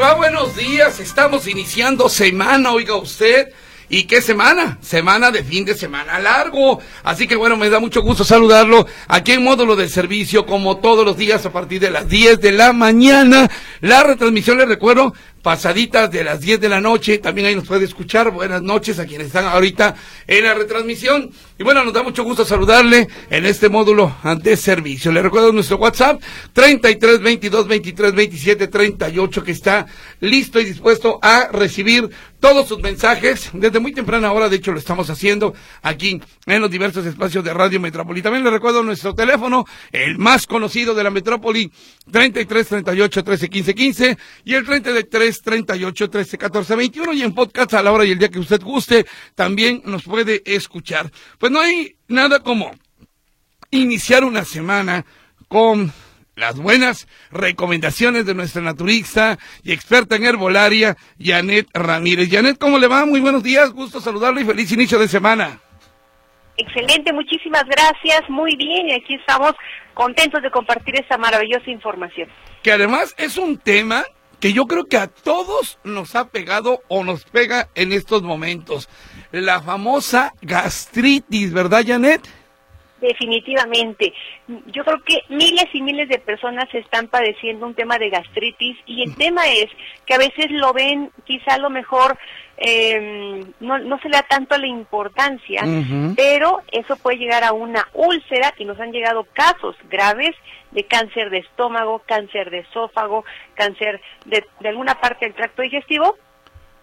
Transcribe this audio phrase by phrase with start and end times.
[0.00, 0.14] Va?
[0.14, 1.00] Buenos días.
[1.00, 3.52] Estamos iniciando semana, oiga usted.
[3.88, 4.78] ¿Y qué semana?
[4.82, 6.80] Semana de fin de semana largo.
[7.04, 11.04] Así que bueno, me da mucho gusto saludarlo aquí en módulo del servicio, como todos
[11.04, 13.48] los días a partir de las 10 de la mañana.
[13.80, 15.14] La retransmisión, les recuerdo,
[15.46, 17.18] pasaditas de las 10 de la noche.
[17.18, 18.32] También ahí nos puede escuchar.
[18.32, 19.94] Buenas noches a quienes están ahorita
[20.26, 21.30] en la retransmisión.
[21.56, 25.12] Y bueno, nos da mucho gusto saludarle en este módulo de servicio.
[25.12, 26.20] Le recuerdo nuestro WhatsApp
[26.52, 29.86] 33 22 23 27 38 que está
[30.18, 34.48] listo y dispuesto a recibir todos sus mensajes desde muy temprana hora.
[34.48, 38.20] De hecho, lo estamos haciendo aquí en los diversos espacios de Radio Metrópoli.
[38.20, 41.70] También le recuerdo nuestro teléfono, el más conocido de la Metrópoli,
[42.10, 47.74] 33 38 13 15 15 y el 33 38 13 14 21 y en podcast
[47.74, 51.10] a la hora y el día que usted guste también nos puede escuchar.
[51.38, 52.70] Pues no hay nada como
[53.70, 55.04] iniciar una semana
[55.48, 55.92] con
[56.36, 62.28] las buenas recomendaciones de nuestra naturista y experta en herbolaria, Janet Ramírez.
[62.30, 63.06] Janet, ¿cómo le va?
[63.06, 65.60] Muy buenos días, gusto saludarlo y feliz inicio de semana.
[66.58, 69.52] Excelente, muchísimas gracias, muy bien, y aquí estamos
[69.94, 72.28] contentos de compartir esta maravillosa información.
[72.62, 74.04] Que además es un tema
[74.40, 78.88] que yo creo que a todos nos ha pegado o nos pega en estos momentos.
[79.32, 82.22] La famosa gastritis, ¿verdad, Janet?
[83.00, 84.14] Definitivamente.
[84.66, 89.02] Yo creo que miles y miles de personas están padeciendo un tema de gastritis y
[89.02, 89.66] el tema es
[90.06, 92.18] que a veces lo ven quizá a lo mejor
[92.56, 95.62] eh, no, no se le da tanto la importancia,
[96.16, 100.34] pero eso puede llegar a una úlcera y nos han llegado casos graves
[100.70, 106.16] de cáncer de estómago, cáncer de esófago, cáncer de, de alguna parte del tracto digestivo,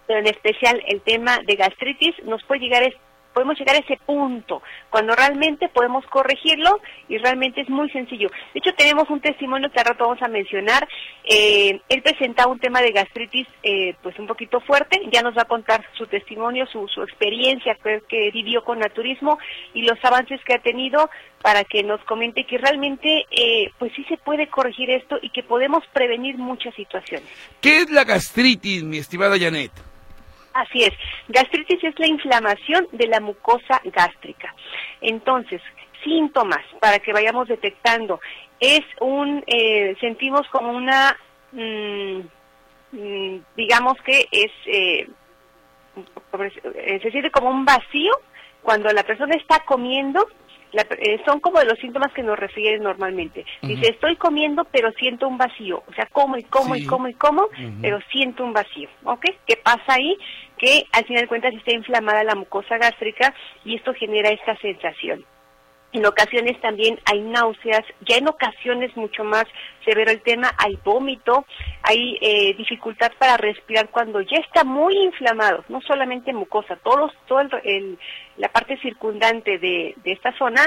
[0.06, 2.84] pero en especial el tema de gastritis nos puede llegar
[3.34, 6.80] podemos llegar a ese punto, cuando realmente podemos corregirlo
[7.10, 8.30] y realmente es muy sencillo.
[8.54, 10.88] De hecho, tenemos un testimonio que al rato vamos a mencionar.
[11.24, 15.44] Eh, él presentaba un tema de gastritis eh, pues un poquito fuerte, ya nos va
[15.44, 19.40] a contar su testimonio, su, su experiencia que, que vivió con naturismo
[19.74, 21.10] y los avances que ha tenido
[21.42, 25.44] para que nos comente que realmente eh, pues sí se puede corregir esto y que
[25.44, 27.28] podemos prevenir muchas situaciones.
[27.62, 29.72] ¿Qué es la gastritis, mi estimada Janet?
[30.54, 30.92] Así es.
[31.30, 34.54] Gastritis es la inflamación de la mucosa gástrica.
[35.02, 35.62] Entonces,
[36.04, 38.20] síntomas para que vayamos detectando.
[38.60, 41.18] Es un, eh, sentimos como una,
[41.52, 42.20] mmm,
[43.56, 45.08] digamos que es, eh,
[47.02, 48.12] se siente como un vacío
[48.62, 50.26] cuando la persona está comiendo
[50.74, 53.46] la, eh, son como de los síntomas que nos refieren normalmente.
[53.62, 55.84] Dice, estoy comiendo, pero siento un vacío.
[55.88, 57.48] O sea, como y como y como y como,
[57.82, 58.90] pero siento un vacío.
[59.04, 59.26] ¿Ok?
[59.46, 60.18] ¿Qué pasa ahí?
[60.58, 65.26] Que al final de cuentas está inflamada la mucosa gástrica y esto genera esta sensación.
[65.94, 69.46] En ocasiones también hay náuseas, ya en ocasiones mucho más
[69.86, 71.46] severo el tema, hay vómito,
[71.84, 77.42] hay eh, dificultad para respirar cuando ya está muy inflamado, no solamente mucosa, todos, todo
[77.42, 78.00] el, el,
[78.38, 80.64] la parte circundante de, de esta zona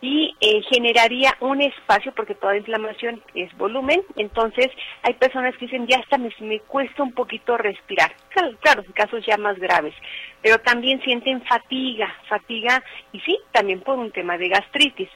[0.00, 4.68] y eh, generaría un espacio, porque toda inflamación es volumen, entonces
[5.02, 8.92] hay personas que dicen, ya hasta me, me cuesta un poquito respirar, claro, claro, en
[8.92, 9.94] casos ya más graves,
[10.40, 12.82] pero también sienten fatiga, fatiga,
[13.12, 15.10] y sí, también por un tema de gastritis.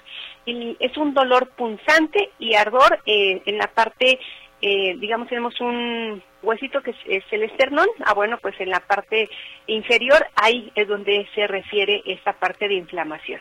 [0.44, 4.18] Y es un dolor punzante y ardor eh, en la parte,
[4.60, 8.80] eh, digamos, tenemos un huesito que es, es, el esternón, ah bueno, pues en la
[8.80, 9.30] parte
[9.68, 13.40] inferior ahí es donde se refiere esta parte de inflamación.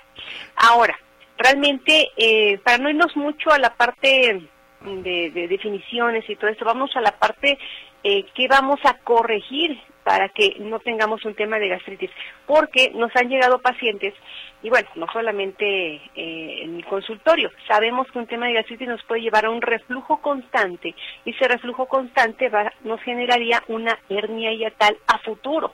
[0.56, 0.96] Ahora,
[1.42, 4.48] realmente, eh, para no irnos mucho a la parte
[4.82, 7.58] de, de, definiciones y todo esto, vamos a la parte
[8.04, 12.10] eh, que vamos a corregir para que no tengamos un tema de gastritis,
[12.48, 14.16] porque nos han llegado pacientes,
[14.64, 19.04] y bueno, no solamente eh, en mi consultorio, sabemos que un tema de gastritis nos
[19.04, 20.96] puede llevar a un reflujo constante,
[21.26, 25.74] y ese reflujo constante va, nos generaría una hernia hiatal a futuro.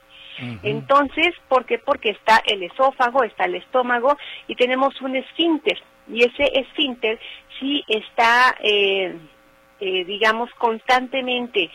[0.62, 1.78] Entonces, ¿por qué?
[1.78, 5.78] Porque está el esófago, está el estómago y tenemos un esfínter.
[6.08, 7.18] Y ese esfínter
[7.58, 9.16] sí está, eh,
[9.80, 11.70] eh, digamos, constantemente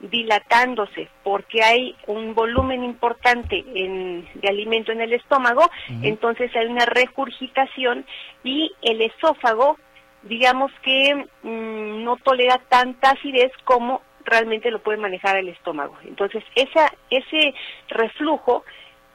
[0.00, 6.06] dilatándose porque hay un volumen importante en, de alimento en el estómago, uh -huh.
[6.06, 8.06] entonces hay una regurgitación
[8.44, 9.76] y el esófago,
[10.22, 15.96] digamos que mmm, no tolera tanta acidez como realmente lo puede manejar el estómago.
[16.04, 17.54] Entonces, esa, ese
[17.88, 18.64] reflujo,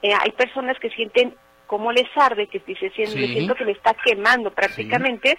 [0.02, 1.36] eh, hay personas que sienten
[1.68, 5.38] cómo les arde, que dice, siento que me está quemando prácticamente,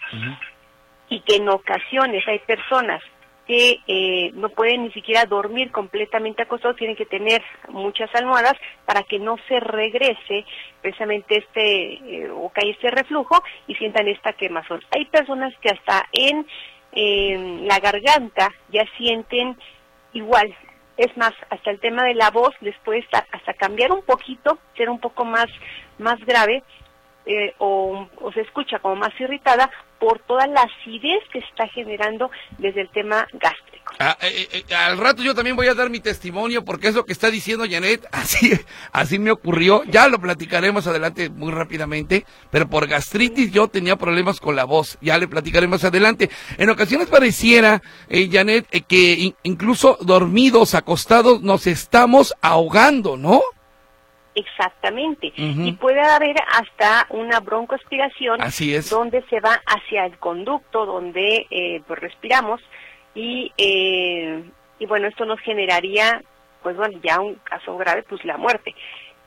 [1.09, 3.03] y que en ocasiones hay personas
[3.47, 8.55] que eh, no pueden ni siquiera dormir completamente acostados, tienen que tener muchas almohadas
[8.87, 10.47] para que no se regrese
[10.81, 14.81] precisamente este eh, o caiga este reflujo y sientan esta quemazón.
[14.97, 16.47] Hay personas que hasta en,
[16.95, 19.57] la garganta ya sienten
[20.13, 20.55] igual.
[20.97, 24.89] Es más, hasta el tema de la voz les puede hasta cambiar un poquito, ser
[24.89, 25.47] un poco más,
[25.99, 26.63] más grave
[27.27, 32.83] eh, o, se escucha como más irritada por toda la acidez que está generando desde
[32.83, 33.93] el tema gástrico.
[33.99, 36.95] Ah, eh, eh, eh, al rato yo también voy a dar mi testimonio porque es
[36.95, 38.53] lo que está diciendo Janet, así,
[38.93, 44.41] así me ocurrió, ya lo platicaremos adelante muy rápidamente, pero por gastritis yo tenía problemas
[44.41, 46.29] con la voz, ya le platicaremos adelante.
[46.59, 53.43] En ocasiones pareciera, Janet, que incluso dormidos, acostados, nos estamos ahogando, ¿no?
[54.35, 55.33] Exactamente.
[55.37, 58.91] Y puede haber hasta una broncoaspiración Así es.
[58.91, 62.61] donde se va hacia el conducto donde eh, pues respiramos
[63.15, 64.43] y, eh,
[64.81, 66.21] y bueno, esto nos generaría,
[66.63, 68.75] pues bueno, ya un caso grave, pues la muerte.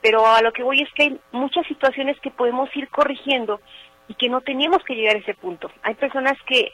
[0.01, 3.61] Pero a lo que voy es que hay muchas situaciones que podemos ir corrigiendo
[4.09, 5.71] y que no teníamos que llegar a ese punto.
[5.83, 6.73] Hay personas que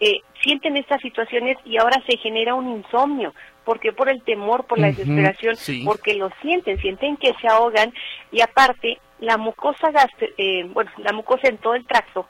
[0.00, 3.34] eh, sienten estas situaciones y ahora se genera un insomnio.
[3.64, 7.92] porque Por el temor, por la desesperación, porque lo sienten, sienten que se ahogan
[8.30, 9.90] y aparte la mucosa,
[10.36, 12.26] eh, bueno, la mucosa en todo el tracto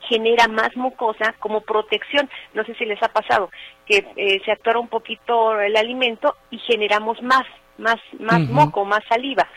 [0.00, 2.28] genera más mucosa como protección.
[2.54, 3.50] No sé si les ha pasado
[3.86, 7.46] que eh, se atora un poquito el alimento y generamos más,
[7.78, 9.48] más, más moco, más saliva.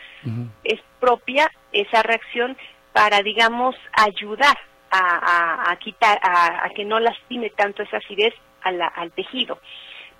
[0.64, 2.56] Es propia esa reacción
[2.92, 4.56] para, digamos, ayudar
[4.92, 9.58] a, quitar, a, que no lastime tanto esa acidez al tejido.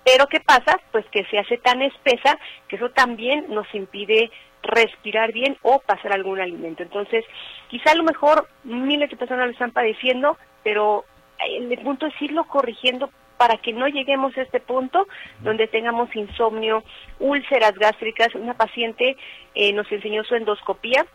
[0.03, 0.79] Pero ¿qué pasa?
[0.91, 2.37] Pues que se hace tan espesa
[2.67, 4.31] que eso también nos impide
[4.61, 6.83] respirar bien o pasar algún alimento.
[6.83, 7.25] Entonces,
[7.69, 11.05] quizá a lo mejor miles de personas lo están padeciendo, pero
[11.39, 15.07] el punto es irlo corrigiendo para que no lleguemos a este punto
[15.41, 16.83] donde tengamos insomnio,
[17.19, 18.33] úlceras gástricas.
[18.35, 19.17] Una paciente
[19.55, 21.05] eh, nos enseñó su endoscopía,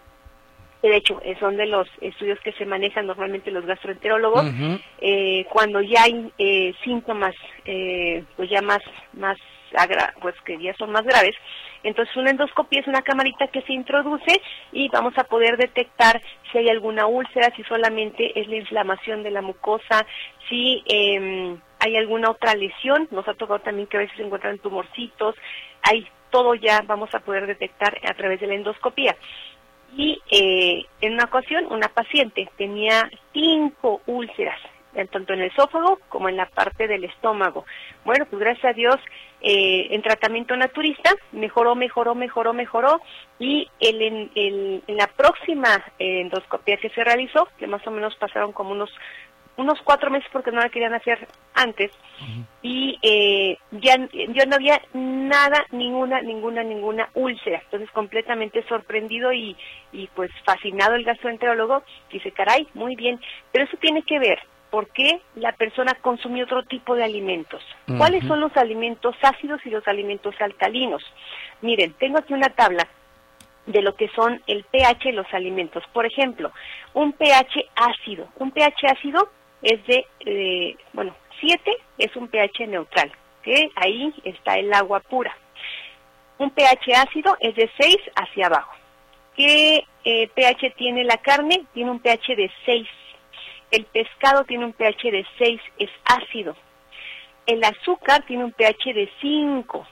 [0.82, 4.44] de hecho, eh, son de los estudios que se manejan normalmente los gastroenterólogos,
[5.00, 7.34] eh, cuando ya hay eh, síntomas,
[7.64, 8.80] pues ya más,
[9.12, 9.36] más,
[10.20, 11.34] pues que ya son más graves.
[11.82, 14.40] Entonces, una endoscopia es una camarita que se introduce
[14.72, 16.20] y vamos a poder detectar
[16.50, 20.06] si hay alguna úlcera, si solamente es la inflamación de la mucosa,
[20.48, 23.08] si em, hay alguna otra lesión.
[23.10, 25.36] Nos ha tocado también que a veces se encuentran tumorcitos.
[25.82, 29.16] Hay todo ya vamos a poder detectar a través de la endoscopía
[29.96, 34.60] y eh, en una ocasión una paciente tenía cinco úlceras,
[35.10, 37.64] tanto en el esófago como en la parte del estómago.
[38.04, 38.96] Bueno, pues gracias a Dios,
[39.40, 43.00] eh, en tratamiento naturista, mejoró, mejoró, mejoró, mejoró,
[43.38, 48.16] y el, en, el, en la próxima endoscopia que se realizó, que más o menos
[48.16, 48.90] pasaron como unos
[49.58, 51.90] unos cuatro meses porque no la querían hacer antes
[52.62, 57.60] y eh, ya, yo no había nada, ninguna, ninguna, ninguna úlcera.
[57.64, 59.56] Entonces completamente sorprendido y,
[59.92, 63.20] y pues fascinado el gastroenterólogo dice, caray, muy bien,
[63.52, 64.38] pero eso tiene que ver
[64.70, 67.62] por qué la persona consumió otro tipo de alimentos.
[67.96, 71.02] ¿Cuáles son los alimentos ácidos y los alimentos alcalinos?
[71.62, 72.86] Miren, tengo aquí una tabla
[73.66, 75.82] de lo que son el pH de los alimentos.
[75.92, 76.52] Por ejemplo,
[76.94, 78.28] un pH ácido.
[78.36, 79.30] Un pH ácido
[79.62, 83.12] es de, eh, bueno, 7 es un pH neutral,
[83.42, 85.36] que ahí está el agua pura.
[86.38, 88.72] Un pH ácido es de 6 hacia abajo.
[89.36, 91.64] ¿Qué eh, pH tiene la carne?
[91.74, 92.88] Tiene un pH de 6.
[93.70, 96.56] El pescado tiene un pH de 6, es ácido.
[97.46, 99.86] El azúcar tiene un pH de 5.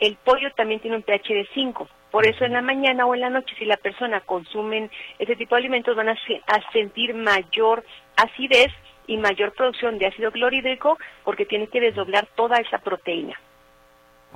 [0.00, 1.88] El pollo también tiene un pH de 5.
[2.10, 5.54] Por eso en la mañana o en la noche, si la persona consumen ese tipo
[5.54, 6.12] de alimentos, van a,
[6.46, 7.84] a sentir mayor
[8.16, 8.72] acidez
[9.06, 13.38] y mayor producción de ácido clorhídrico porque tiene que desdoblar toda esa proteína.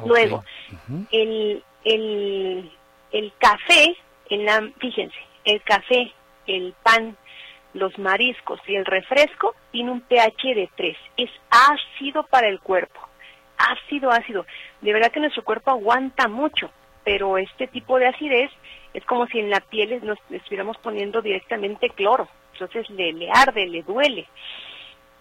[0.04, 0.44] Luego,
[1.10, 2.70] el, el,
[3.12, 3.96] el café,
[4.28, 6.12] en la, fíjense, el café,
[6.46, 7.16] el pan,
[7.72, 10.96] los mariscos y el refresco tiene un pH de 3.
[11.16, 13.00] Es ácido para el cuerpo.
[13.56, 14.44] Ácido, ácido.
[14.82, 16.70] De verdad que nuestro cuerpo aguanta mucho,
[17.04, 18.50] pero este tipo de acidez
[18.96, 22.28] es como si en la piel nos estuviéramos poniendo directamente cloro
[22.60, 24.26] entonces le, arde, le duele.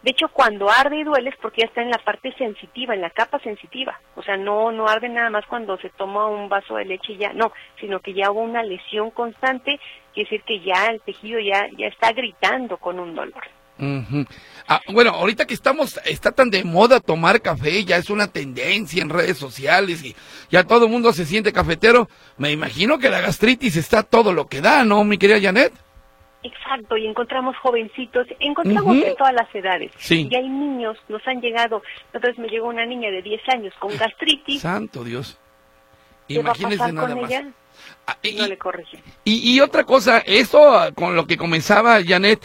[0.02, 3.02] De hecho, cuando arde y duele es porque ya está en la parte sensitiva, en
[3.02, 4.00] la capa sensitiva.
[4.16, 7.18] O sea, no, no arde nada más cuando se toma un vaso de leche y
[7.18, 9.80] ya, no, sino que ya hubo una lesión constante,
[10.14, 13.44] quiere decir que ya el tejido ya, ya está gritando con un dolor.
[14.68, 19.02] Ah, bueno, ahorita que estamos, está tan de moda tomar café, ya es una tendencia
[19.04, 20.16] en redes sociales y
[20.50, 24.48] ya todo el mundo se siente cafetero, me imagino que la gastritis está todo lo
[24.48, 25.72] que da, ¿no, mi querida Janet?
[26.42, 29.92] Exacto, y encontramos jovencitos, encontramos de todas las edades.
[29.98, 30.28] Sí.
[30.30, 33.96] Y hay niños, nos han llegado, entonces me llegó una niña de 10 años con
[33.96, 34.62] gastritis.
[34.62, 35.40] Santo Dios.
[36.28, 37.52] ¿Qué va a pasar con ella?
[38.08, 38.58] Ah, y, no le.
[39.24, 42.40] Y, y, otra cosa, eso ah, con lo que comenzaba Janet,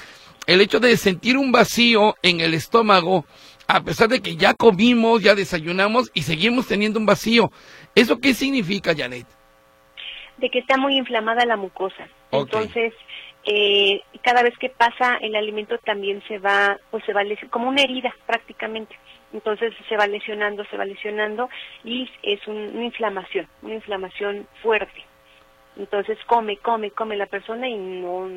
[0.50, 3.24] el hecho de sentir un vacío en el estómago,
[3.68, 7.52] a pesar de que ya comimos, ya desayunamos y seguimos teniendo un vacío.
[7.94, 9.28] ¿Eso qué significa, Janet?
[10.38, 12.08] De que está muy inflamada la mucosa.
[12.32, 12.92] Entonces,
[13.44, 17.82] eh, cada vez que pasa el alimento también se va, pues se va como una
[17.82, 18.98] herida prácticamente.
[19.32, 21.48] Entonces se va lesionando, se va lesionando
[21.84, 25.09] y es una inflamación, una inflamación fuerte.
[25.76, 28.28] Entonces come, come, come la persona y no,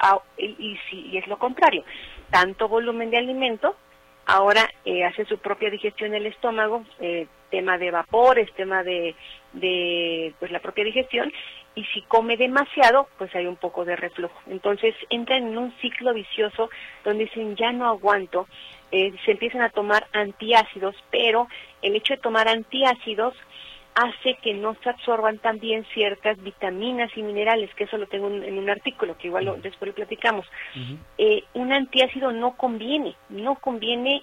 [0.00, 1.84] ah, y, si es lo contrario,
[2.30, 3.76] tanto volumen de alimento,
[4.26, 9.14] ahora eh, hace su propia digestión el estómago, eh, tema de vapores, tema de,
[9.52, 11.32] de pues la propia digestión
[11.74, 14.38] y si come demasiado, pues hay un poco de reflujo.
[14.46, 16.70] Entonces entran en un ciclo vicioso
[17.04, 18.46] donde dicen ya no aguanto,
[18.92, 21.48] eh, se empiezan a tomar antiácidos, pero
[21.82, 23.34] el hecho de tomar antiácidos
[23.94, 28.58] hace que no se absorban también ciertas vitaminas y minerales, que eso lo tengo en,
[28.58, 30.46] un artículo, que igual después lo platicamos.
[31.16, 34.22] Eh, un antiácido no conviene, no conviene,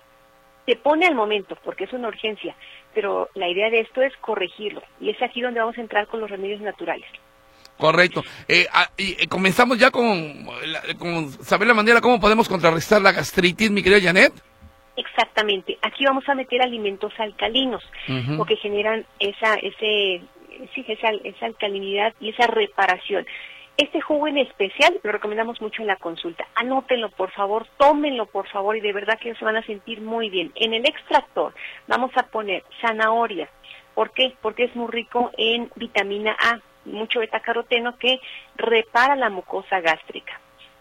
[0.65, 2.55] se pone al momento, porque es una urgencia,
[2.93, 6.19] pero la idea de esto es corregirlo, y es aquí donde vamos a entrar con
[6.19, 7.07] los remedios naturales.
[7.77, 8.23] Correcto.
[8.47, 10.45] Eh, ah, y, comenzamos ya con,
[10.99, 14.33] con saber la manera cómo podemos contrarrestar la gastritis, mi querida Janet.
[15.01, 15.79] Exactamente.
[15.81, 17.83] Aquí vamos a meter alimentos alcalinos,
[18.37, 20.21] o que generan esa, ese,
[20.73, 23.25] sí, esa, esa alcalinidad y esa reparación.
[23.77, 26.45] Este jugo en especial lo recomendamos mucho en la consulta.
[26.53, 30.29] Anótenlo, por favor, tómenlo, por favor, y de verdad que se van a sentir muy
[30.29, 30.51] bien.
[30.55, 31.53] En el extractor
[31.87, 33.49] vamos a poner zanahoria.
[33.95, 34.33] ¿Por qué?
[34.41, 38.19] Porque es muy rico en vitamina A, mucho betacaroteno que
[38.55, 40.39] repara la mucosa gástrica,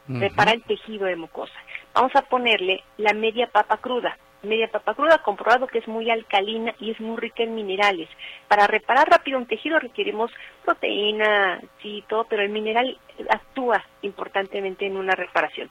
[0.08, 1.54] repara el tejido de mucosa
[1.94, 4.16] vamos a ponerle la media papa cruda.
[4.42, 8.08] Media papa cruda comprobado que es muy alcalina y es muy rica en minerales.
[8.48, 10.30] Para reparar rápido un tejido requerimos
[10.64, 15.70] proteína, sí, todo, pero el mineral actúa importantemente en una reparación.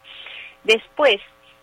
[0.64, 1.18] Después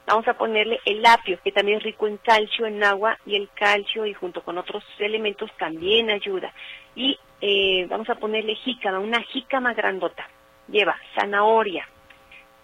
[0.06, 3.50] vamos a ponerle el apio, que también es rico en calcio, en agua, y el
[3.54, 6.52] calcio y junto con otros elementos también ayuda.
[6.94, 10.28] Y eh, vamos a ponerle jícama, una jícama grandota.
[10.68, 11.86] Lleva zanahoria,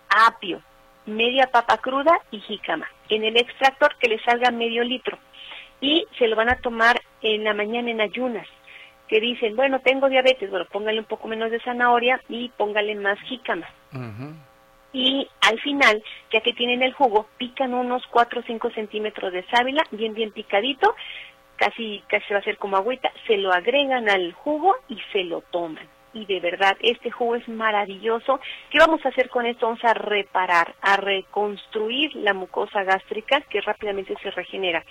[0.09, 0.63] apio,
[1.07, 2.89] media papa cruda y jícama.
[3.09, 5.19] En el extractor que le salga medio litro.
[5.81, 8.47] Y se lo van a tomar en la mañana en ayunas.
[9.09, 13.19] Que dicen, bueno, tengo diabetes, bueno, póngale un poco menos de zanahoria y póngale más
[13.23, 13.69] jícama.
[14.93, 19.45] Y al final, ya que tienen el jugo, pican unos 4 o 5 centímetros de
[19.45, 20.95] sábila, bien, bien picadito,
[21.57, 25.43] casi, casi va a ser como agüita, se lo agregan al jugo y se lo
[25.43, 28.41] toman y de verdad este jugo es maravilloso.
[28.71, 29.67] ¿Qué vamos a hacer con esto?
[29.67, 34.85] Vamos a reparar, a reconstruir la mucosa gástrica que rápidamente se regenera.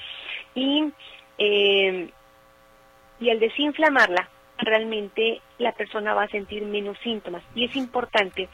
[0.56, 0.92] Y,
[1.38, 2.10] eh,
[3.20, 7.44] y al desinflamarla, realmente la persona va a sentir menos síntomas.
[7.56, 8.50] Y es importante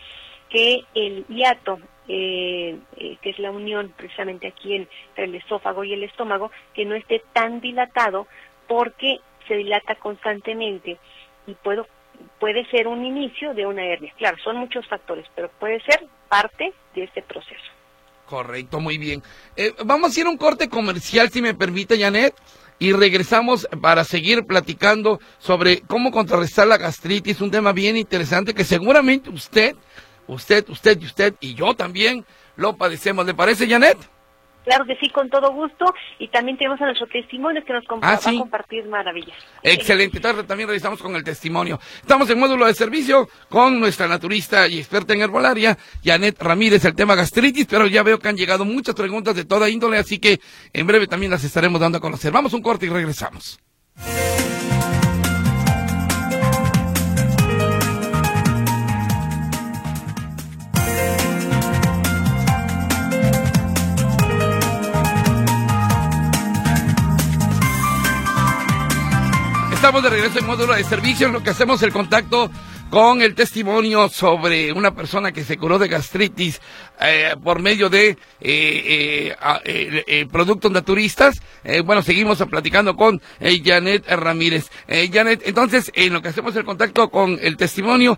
[0.50, 5.94] que el hiato, eh, eh, que es la unión precisamente aquí entre el esófago y
[5.94, 8.28] el estómago, que no esté tan dilatado
[8.68, 10.98] porque se dilata constantemente
[11.46, 11.88] y puedo
[12.40, 14.14] puede ser un inicio de una hernia.
[14.18, 17.64] Claro, son muchos factores, pero puede ser parte de este proceso.
[18.26, 19.24] Correcto, muy bien.
[19.56, 22.36] Eh, vamos a a un corte comercial, si me permite, Janet,
[22.80, 28.66] y regresamos para seguir platicando sobre cómo contrarrestar la gastritis, un tema bien interesante que
[28.66, 29.76] seguramente usted,
[30.28, 33.26] usted, usted y usted y yo también lo padecemos.
[33.26, 33.98] ¿Le parece, Janet?
[34.68, 35.86] Claro que sí, con todo gusto.
[36.20, 39.38] Y también tenemos a nuestro testimonio que nos ah, va a compartir maravillas.
[39.64, 40.20] Excelente.
[40.20, 41.80] también revisamos con el testimonio.
[42.02, 46.96] Estamos en módulo de servicio con nuestra naturista y experta en herbolaria, Janet Ramírez, el
[46.96, 50.42] tema gastritis, pero ya veo que han llegado muchas preguntas de toda índole, así que
[50.74, 52.34] en breve también las estaremos dando a conocer.
[52.34, 53.60] Vamos un corte y regresamos.
[69.88, 72.52] Estamos de regreso en módulo de servicio, en lo que hacemos el contacto
[72.90, 76.62] con el testimonio sobre una persona que se curó de gastritis
[77.00, 81.42] eh, por medio de eh, eh, productos naturistas.
[81.86, 84.70] bueno, seguimos platicando con Janet Ramírez.
[84.90, 88.18] Janet, entonces, en lo que hacemos el contacto con el testimonio,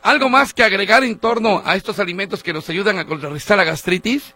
[0.00, 3.64] ¿algo más que agregar en torno a estos alimentos que nos ayudan a contrarrestar la
[3.64, 4.34] gastritis?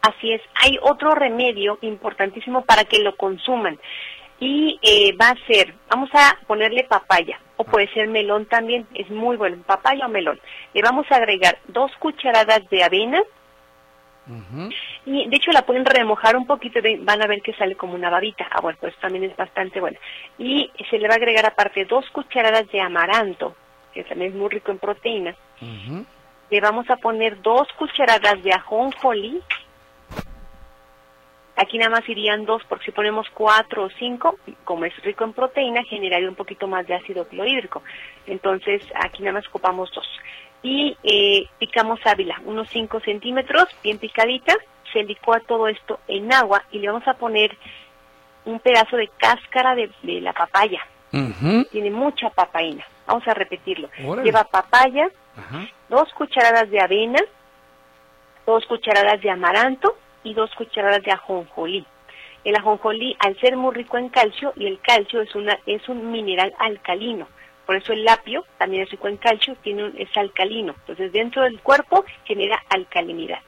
[0.00, 0.40] Así es.
[0.54, 3.78] Hay otro remedio importantísimo para que lo consuman
[4.38, 9.08] y eh, va a ser, vamos a ponerle papaya o puede ser melón también, es
[9.10, 10.38] muy bueno, papaya o melón.
[10.74, 13.22] Le vamos a agregar dos cucharadas de avena
[15.04, 18.10] y de hecho la pueden remojar un poquito, van a ver que sale como una
[18.10, 18.46] babita.
[18.50, 19.98] Ah, bueno, pues también es bastante bueno.
[20.36, 23.54] Y se le va a agregar aparte dos cucharadas de amaranto,
[23.94, 25.36] que también es muy rico en proteínas.
[26.50, 29.40] Le vamos a poner dos cucharadas de ajonjolí
[31.56, 35.32] Aquí nada más irían dos, porque si ponemos cuatro o cinco, como es rico en
[35.32, 37.82] proteína, generaría un poquito más de ácido clorhídrico.
[38.26, 40.06] Entonces, aquí nada más ocupamos dos.
[40.62, 44.54] Y eh, picamos ávila, unos cinco centímetros, bien picadita.
[44.92, 47.56] Se licúa todo esto en agua y le vamos a poner
[48.44, 50.80] un pedazo de cáscara de, la papaya.
[51.10, 52.84] Tiene mucha papaína.
[53.06, 53.88] Vamos a repetirlo.
[54.22, 55.08] Lleva papaya,
[55.88, 57.20] dos cucharadas de avena,
[58.44, 59.96] dos cucharadas de amaranto,
[60.26, 61.86] y dos cucharadas de ajonjolí.
[62.44, 66.10] El ajonjolí, al ser muy rico en calcio, y el calcio es, una, es un
[66.10, 67.26] mineral alcalino,
[67.66, 70.74] por eso el lapio también es rico en calcio, tiene es alcalino.
[70.78, 73.40] Entonces dentro del cuerpo genera alcalinidad.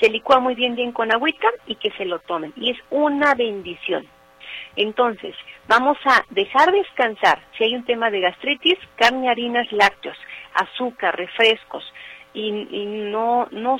[0.00, 2.54] Se licúa muy bien bien con agüita y que se lo tomen.
[2.56, 4.08] Y es una bendición.
[4.76, 5.34] Entonces,
[5.68, 10.16] vamos a dejar descansar, si hay un tema de gastritis, carne, harinas, lácteos,
[10.54, 11.84] azúcar, refrescos,
[12.32, 13.78] y, y no, no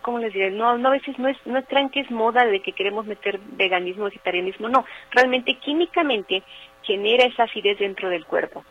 [0.00, 0.50] ¿cómo les diré?
[0.50, 3.38] No, no a veces no es, no crean que es moda de que queremos meter
[3.52, 6.42] veganismo, vegetarianismo, no, realmente químicamente
[6.82, 8.64] genera esa acidez dentro del cuerpo.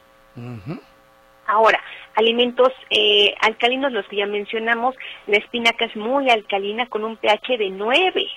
[1.48, 1.80] Ahora,
[2.16, 4.96] alimentos eh, alcalinos, los que ya mencionamos,
[5.28, 8.28] la espinaca es muy alcalina con un pH de 9.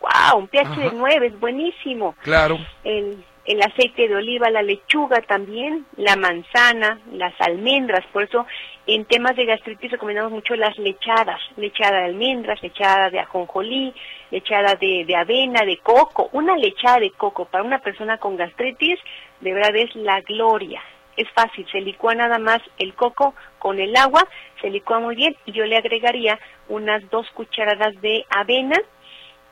[0.00, 0.40] ¡Wow!
[0.40, 2.14] Un pH de 9 es buenísimo.
[2.22, 2.58] Claro.
[2.84, 8.04] El, el aceite de oliva, la lechuga también, la manzana, las almendras.
[8.12, 8.46] Por eso
[8.86, 13.94] en temas de gastritis recomendamos mucho las lechadas, lechada de almendras, lechada de ajonjolí,
[14.30, 16.28] lechada de, de avena, de coco.
[16.32, 18.98] Una lechada de coco para una persona con gastritis
[19.40, 20.82] de verdad es la gloria.
[21.16, 24.26] Es fácil, se licúa nada más el coco con el agua,
[24.60, 26.38] se licúa muy bien y yo le agregaría
[26.68, 28.76] unas dos cucharadas de avena,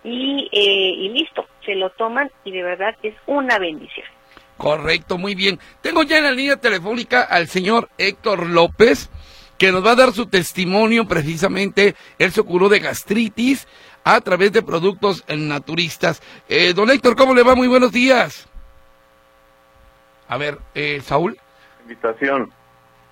[0.09, 4.07] y, eh, y listo, se lo toman y de verdad es una bendición.
[4.57, 5.61] Correcto, muy bien.
[5.81, 9.09] Tengo ya en la línea telefónica al señor Héctor López,
[9.57, 11.95] que nos va a dar su testimonio precisamente.
[12.19, 13.69] Él se curó de gastritis
[14.03, 16.23] a través de productos naturistas.
[16.49, 17.55] Eh, don Héctor, ¿cómo le va?
[17.55, 18.49] Muy buenos días.
[20.29, 21.39] A ver, eh, Saúl.
[21.83, 22.53] Invitación.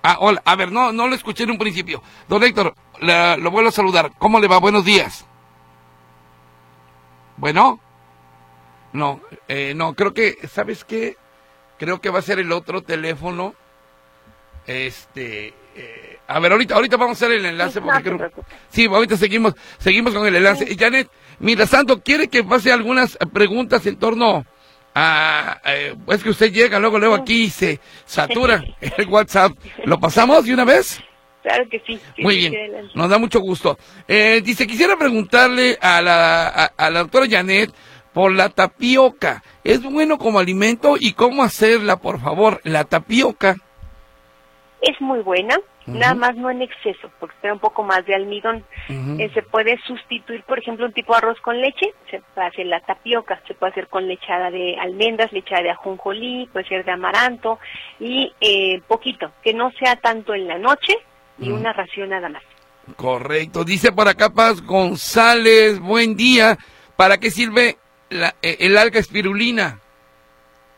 [0.03, 0.41] Ah, hola.
[0.45, 2.01] A ver, no, no lo escuché en un principio.
[2.27, 4.11] Don Héctor, lo vuelvo a saludar.
[4.17, 4.59] ¿Cómo le va?
[4.59, 5.25] Buenos días.
[7.37, 7.79] Bueno,
[8.93, 11.17] no, eh, no, creo que, ¿sabes qué?
[11.77, 13.53] Creo que va a ser el otro teléfono.
[14.65, 17.79] Este, eh, a ver, ahorita, ahorita vamos a hacer el enlace.
[17.79, 18.31] porque
[18.69, 20.75] sí, ahorita seguimos, seguimos con el enlace.
[20.75, 24.45] Janet, mientras tanto, ¿quiere que pase algunas preguntas en torno
[24.95, 29.53] a, eh, es que usted llega, luego, luego aquí se satura el WhatsApp.
[29.85, 30.99] ¿Lo pasamos de una vez?
[31.43, 31.99] Claro que sí.
[32.17, 33.77] Muy bien, nos da mucho gusto.
[34.07, 37.71] Eh, dice, quisiera preguntarle a la, a, la doctora Janet
[38.13, 39.43] por la tapioca.
[39.63, 43.55] ¿Es bueno como alimento y cómo hacerla, por favor, la tapioca?
[44.81, 48.63] Es muy buena, nada más no en exceso, porque tiene un poco más de almidón.
[48.89, 52.65] Eh, se puede sustituir, por ejemplo, un tipo de arroz con leche, se puede hacer
[52.67, 56.91] la tapioca, se puede hacer con lechada de almendras, lechada de ajonjolí, puede ser de
[56.91, 57.59] amaranto,
[57.99, 60.93] y eh, poquito, que no sea tanto en la noche,
[61.39, 62.43] y una ración nada más.
[62.95, 63.63] Correcto.
[63.63, 66.57] Dice por acá Paz González, buen día.
[66.95, 67.77] ¿Para qué sirve
[68.09, 69.79] la, eh, el alga espirulina?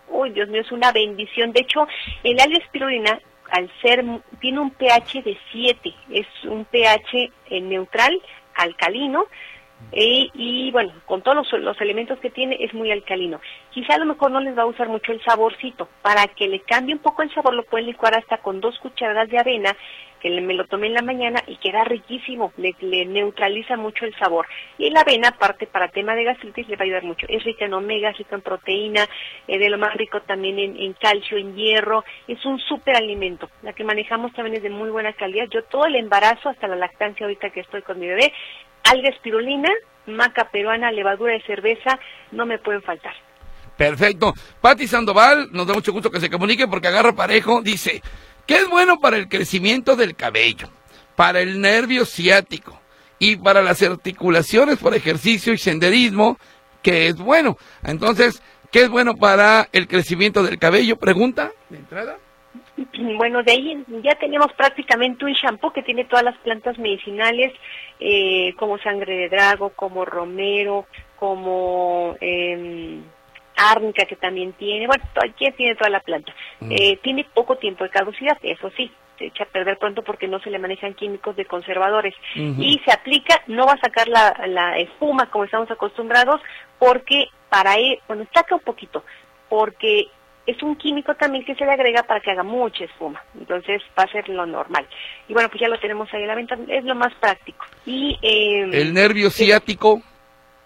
[0.10, 1.54] Uy, Dios mío, es una bendición.
[1.54, 1.88] De hecho,
[2.24, 3.20] el alga espirulina,
[3.52, 4.04] al ser,
[4.40, 8.20] tiene un pH de 7, es un pH eh, neutral,
[8.56, 9.26] alcalino,
[9.92, 13.40] eh, y bueno, con todos los, los, elementos que tiene es muy alcalino.
[13.72, 15.88] Quizá a lo mejor no les va a usar mucho el saborcito.
[16.02, 19.30] Para que le cambie un poco el sabor lo pueden licuar hasta con dos cucharadas
[19.30, 19.76] de avena,
[20.20, 22.74] que me lo tomé en la mañana y queda riquísimo, le,
[23.06, 24.48] neutraliza mucho el sabor.
[24.78, 27.26] Y la avena, aparte para tema de gastritis, le va a ayudar mucho.
[27.30, 29.06] Es rica en omega, rica en proteína,
[29.48, 32.04] eh, de lo más rico también en, calcio, en hierro.
[32.28, 33.50] Es un súper alimento.
[33.64, 35.48] La que manejamos también es de muy buena calidad.
[35.50, 38.34] Yo todo el embarazo, hasta la lactancia ahorita que estoy con mi bebé,
[38.84, 39.70] alga espirulina,
[40.06, 42.00] maca peruana, levadura de cerveza,
[42.32, 43.14] no me pueden faltar.
[43.78, 44.34] Perfecto.
[44.60, 48.02] Pati Sandoval, nos da mucho gusto que se comunique porque agarra parejo, dice,
[48.50, 50.70] que es bueno para el crecimiento del cabello,
[51.16, 52.82] para el nervio ciático
[53.20, 56.36] y para las articulaciones por ejercicio y senderismo,
[56.82, 57.58] que es bueno.
[57.84, 60.96] Entonces, ¿qué es bueno para el crecimiento del cabello?
[60.96, 62.18] Pregunta de entrada.
[63.18, 67.54] Bueno, de ahí ya tenemos prácticamente un shampoo que tiene todas las plantas medicinales,
[68.00, 73.00] eh, como sangre de drago, como romero, como eh,
[73.60, 76.34] árnica que también tiene, bueno, aquí tiene toda la planta.
[76.60, 76.72] Mm.
[76.72, 80.40] Eh, tiene poco tiempo de caducidad, eso sí, se echa a perder pronto porque no
[80.40, 82.16] se le manejan químicos de conservadores.
[82.36, 86.42] Y se aplica, no va a sacar la, la espuma como estamos acostumbrados,
[86.80, 89.04] porque para él, bueno, saca un poquito,
[89.50, 90.08] porque
[90.50, 93.22] es un químico también que se le agrega para que haga mucha espuma.
[93.38, 94.88] Entonces va a ser lo normal.
[95.28, 97.66] Y bueno, pues ya lo tenemos ahí a la venta, es lo más práctico.
[97.86, 100.02] Y eh, El nervio ciático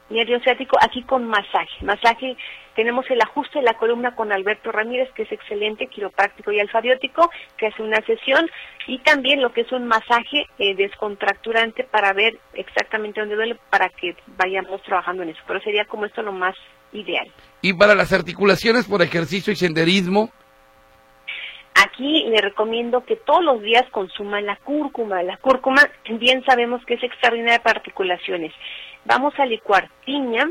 [0.10, 1.74] nervio ciático, aquí con masaje.
[1.82, 2.36] Masaje,
[2.76, 7.30] tenemos el ajuste de la columna con Alberto Ramírez, que es excelente, quiropráctico y alfabiótico,
[7.58, 8.50] que hace una sesión,
[8.88, 13.90] y también lo que es un masaje eh, descontracturante para ver exactamente dónde duele, para
[13.90, 15.42] que vayamos trabajando en eso.
[15.48, 16.56] Pero sería como esto lo más
[16.92, 17.28] ideal.
[17.62, 20.30] ¿Y para las articulaciones por ejercicio y senderismo?
[21.76, 25.24] Aquí le recomiendo que todos los días consuman la cúrcuma.
[25.24, 28.54] La cúrcuma bien sabemos que es extraordinaria para articulaciones.
[29.06, 30.50] Vamos a licuar piña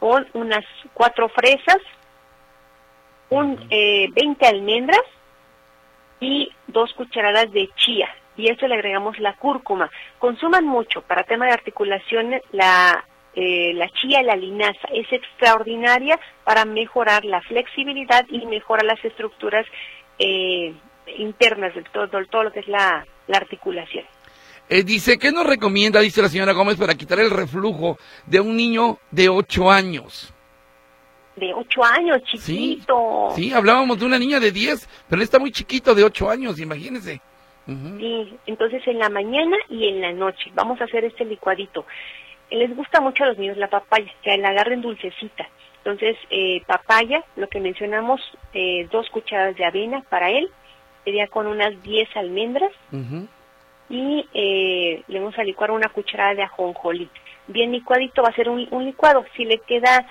[0.00, 1.78] con unas cuatro fresas,
[3.30, 5.02] un, eh, 20 almendras
[6.20, 8.08] y dos cucharadas de chía.
[8.36, 9.90] Y eso le agregamos la cúrcuma.
[10.18, 14.88] Consuman mucho para tema de articulaciones la, eh, la chía y la linaza.
[14.92, 19.64] Es extraordinaria para mejorar la flexibilidad y mejorar las estructuras
[20.18, 20.74] eh,
[21.16, 24.04] internas de todo, todo lo que es la articulación.
[24.68, 28.56] Eh, dice, ¿qué nos recomienda, dice la señora Gómez, para quitar el reflujo de un
[28.56, 30.32] niño de 8 años?
[31.36, 33.30] De 8 años, chiquito.
[33.34, 36.58] Sí, hablábamos de una niña de 10, pero él está muy chiquito, de 8 años,
[36.58, 37.20] imagínese.
[37.66, 41.86] Sí, entonces en la mañana y en la noche vamos a hacer este licuadito.
[42.50, 45.48] Les gusta mucho a los niños la papaya, que la agarren dulcecita.
[45.78, 48.20] Entonces, eh, papaya, lo que mencionamos,
[48.52, 50.50] eh, dos cucharadas de avena para él,
[51.04, 52.72] sería con unas 10 almendras,
[53.88, 57.08] y eh, le vamos a licuar una cucharada de ajonjolí.
[57.46, 59.24] Bien licuadito va a ser un, licuado.
[59.36, 60.06] Si le queda,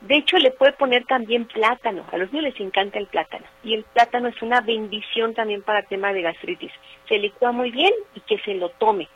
[0.00, 2.04] de hecho le puede poner también plátano.
[2.12, 3.46] A los niños les encanta el plátano.
[3.62, 6.72] Y el plátano es una bendición también para el tema de gastritis.
[7.08, 9.08] Se licúa muy bien y que se lo tome.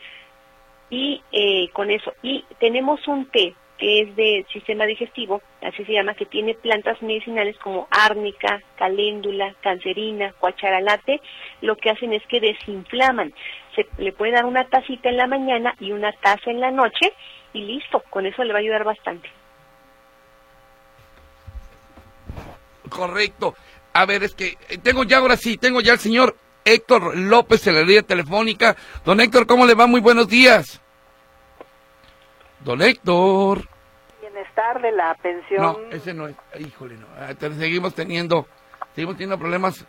[0.91, 2.15] Y eh, con eso.
[2.23, 7.01] Y tenemos un té que es de sistema digestivo, así se llama, que tiene plantas
[7.01, 11.21] medicinales como árnica, caléndula, cancerina, cuacharalate,
[11.63, 13.33] lo que hacen es que desinflaman.
[13.77, 17.13] Se le puede dar una tacita en la mañana y una taza en la noche
[17.53, 19.31] y listo, con eso le va a ayudar bastante.
[22.89, 23.55] Correcto.
[23.93, 27.67] A ver, es que eh, tengo ya ahora sí, tengo ya al señor Héctor López
[27.67, 28.77] en la línea telefónica.
[29.05, 29.87] Don Héctor, ¿cómo le va?
[29.87, 30.81] Muy buenos días.
[32.65, 33.69] Don Héctor.
[34.21, 35.63] Bienestar de la pensión.
[35.63, 36.37] No, ese no es.
[36.59, 37.07] Híjole, no.
[37.17, 38.47] Ah, seguimos teniendo,
[38.95, 39.87] seguimos teniendo problemas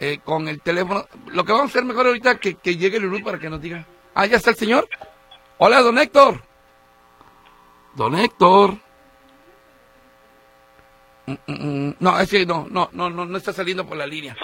[0.00, 1.06] eh, con el teléfono.
[1.26, 3.84] Lo que vamos a hacer mejor ahorita que, que llegue Lulú para que nos diga.
[4.14, 4.88] Ah, ya está el señor.
[5.58, 6.42] Hola, don Héctor.
[7.94, 8.76] Don Héctor.
[11.26, 11.96] Mm, mm, mm.
[12.00, 14.36] No, es que no, no, no, no, no está saliendo por la línea.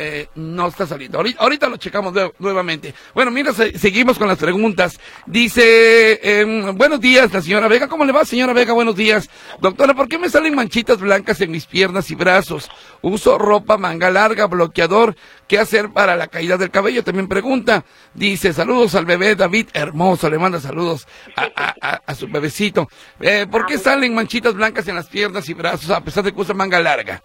[0.00, 1.18] Eh, no está saliendo.
[1.18, 2.94] Ahorita, lo checamos nuevamente.
[3.14, 5.00] Bueno, mira, seguimos con las preguntas.
[5.26, 7.88] Dice, em, buenos días, la señora Vega.
[7.88, 8.72] ¿Cómo le va, señora Vega?
[8.74, 9.28] Buenos días.
[9.60, 12.70] Doctora, ¿por qué me salen manchitas blancas en mis piernas y brazos?
[13.02, 15.16] Uso ropa manga larga, bloqueador.
[15.48, 17.02] ¿Qué hacer para la caída del cabello?
[17.02, 17.84] También pregunta.
[18.14, 20.30] Dice, saludos al bebé David, hermoso.
[20.30, 22.88] Le manda saludos a, su bebecito.
[23.18, 26.40] Eh, ¿Por qué salen manchitas blancas en las piernas y brazos a pesar de que
[26.40, 27.20] usa manga larga?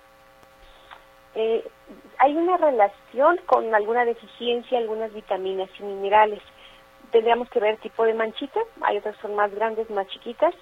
[1.36, 1.64] Eh,
[2.24, 6.40] hay una relación con alguna deficiencia, algunas vitaminas y minerales.
[7.12, 10.56] Tendríamos que ver tipo de manchita, hay otras son más grandes, más chiquitas.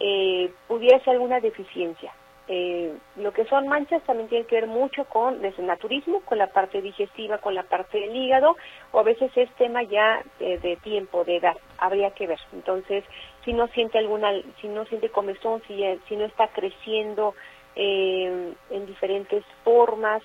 [0.00, 2.12] Eh, pudiera ser alguna deficiencia.
[2.48, 6.36] Eh, lo que son manchas también tiene que ver mucho con desde el naturismo, con
[6.36, 8.56] la parte digestiva, con la parte del hígado,
[8.90, 12.40] o a veces es tema ya de, tiempo, de edad, habría que ver.
[12.52, 13.04] Entonces,
[13.44, 17.34] si no siente alguna, si no siente comezón, si, si no está creciendo
[17.76, 20.20] eh, en diferentes formas,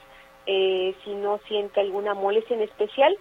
[0.52, 3.16] eh, si no siente alguna molestia en especial,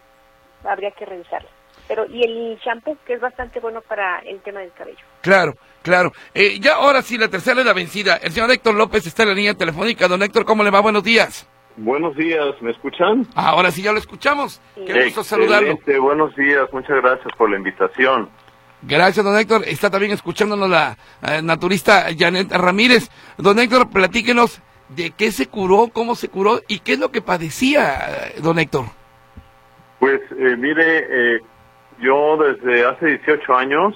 [0.65, 1.49] habría que revisarlo.
[1.87, 4.99] Pero, y el shampoo, que es bastante bueno para el tema del cabello.
[5.21, 6.13] Claro, claro.
[6.33, 8.17] Eh, ya ahora sí, la tercera es la vencida.
[8.17, 10.09] El señor Héctor López está en la línea telefónica.
[10.09, 10.81] Don Héctor, ¿cómo le va?
[10.81, 11.47] Buenos días.
[11.77, 13.27] Buenos días, ¿me escuchan?
[13.35, 14.61] Ahora sí ya lo escuchamos.
[14.75, 15.79] Qué gusto saludarlo.
[16.01, 18.31] Buenos días, muchas gracias por la invitación.
[18.83, 19.65] Gracias, don Héctor.
[19.67, 23.11] Está también escuchándonos la eh, naturista Janet Ramírez.
[23.37, 27.23] Don Héctor, platíquenos de qué se curó, cómo se curó y qué es lo que
[27.23, 28.87] padecía, don Héctor.
[29.99, 31.41] Pues eh, mire, eh,
[32.01, 33.95] yo desde hace 18 años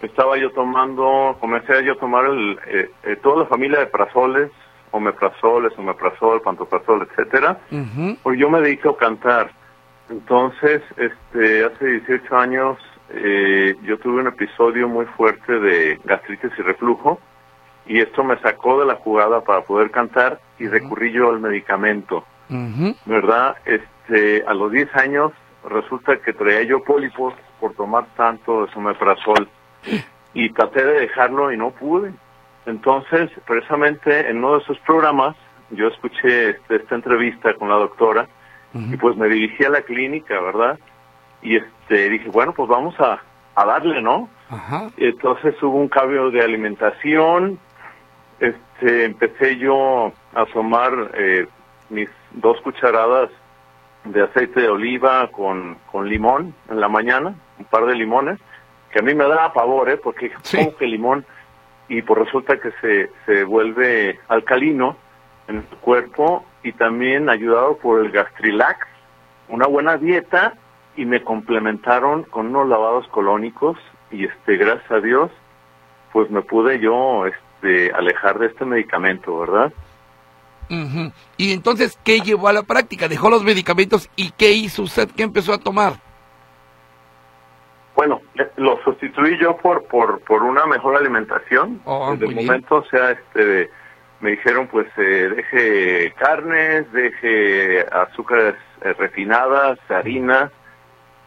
[0.00, 4.50] estaba yo tomando, comencé yo a tomar el, eh, toda la familia de prazoles,
[4.90, 8.16] omeprazol, esomeprazol, pantoprazol, etcétera, Ujú.
[8.22, 9.52] pues yo me dedico a cantar.
[10.08, 12.78] Entonces, este, hace 18 años
[13.10, 17.20] eh, yo tuve un episodio muy fuerte de gastritis y reflujo
[17.88, 22.24] y esto me sacó de la jugada para poder cantar y recurrí yo al medicamento.
[23.04, 23.56] ¿verdad?
[23.64, 25.32] Este, a los 10 años
[25.68, 29.48] resulta que traía yo pólipos por tomar tanto esomeprazol
[30.34, 32.12] y traté de dejarlo y no pude.
[32.66, 35.36] Entonces, precisamente en uno de esos programas,
[35.70, 38.28] yo escuché este, esta entrevista con la doctora
[38.74, 40.78] y pues me dirigí a la clínica, ¿verdad?
[41.42, 43.18] Y este dije, bueno, pues vamos a,
[43.54, 44.28] a darle, ¿no?
[44.50, 44.88] Ajá.
[44.96, 47.58] Entonces hubo un cambio de alimentación,
[48.78, 51.46] este, empecé yo a tomar eh,
[51.90, 53.30] mis dos cucharadas
[54.04, 58.38] de aceite de oliva con, con limón en la mañana, un par de limones,
[58.92, 59.96] que a mí me da pavor, ¿eh?
[59.96, 60.56] Porque Sí.
[60.58, 61.24] como que limón
[61.88, 64.96] y pues resulta que se, se vuelve alcalino
[65.48, 68.86] en el cuerpo y también ayudado por el Gastrilax,
[69.48, 70.54] una buena dieta
[70.96, 73.78] y me complementaron con unos lavados colónicos
[74.10, 75.30] y este gracias a Dios
[76.12, 77.38] pues me pude yo este
[77.94, 79.72] alejar de este medicamento, ¿verdad?
[81.36, 83.08] Y entonces, ¿qué llevó a la práctica?
[83.08, 85.08] Dejó los medicamentos y ¿qué hizo usted?
[85.16, 85.94] ¿Qué empezó a tomar?
[87.96, 88.20] Bueno,
[88.56, 91.80] lo sustituí yo por por por una mejor alimentación.
[91.84, 92.46] Oh, Desde el bien.
[92.46, 93.70] momento, o sea, este
[94.20, 100.50] me dijeron pues eh, deje carnes, deje azúcares eh, refinadas, harinas,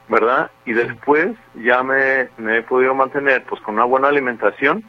[0.07, 0.51] ¿verdad?
[0.65, 4.83] Y después ya me, me he podido mantener pues con una buena alimentación,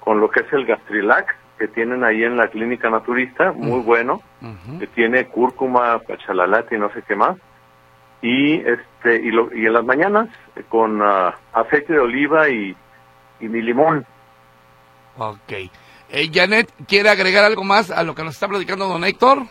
[0.00, 4.22] con lo que es el Gastrilac que tienen ahí en la clínica naturista, muy bueno,
[4.40, 4.78] Ujú.
[4.78, 7.36] que tiene cúrcuma, pachalalate y no sé qué más.
[8.22, 12.74] Y este y, lo, y en las mañanas eh, con ah, aceite de oliva y,
[13.40, 14.06] y mi limón.
[15.18, 15.52] Ok.
[16.12, 19.42] Eh, Janet, ¿quiere agregar algo más a lo que nos está platicando don Héctor?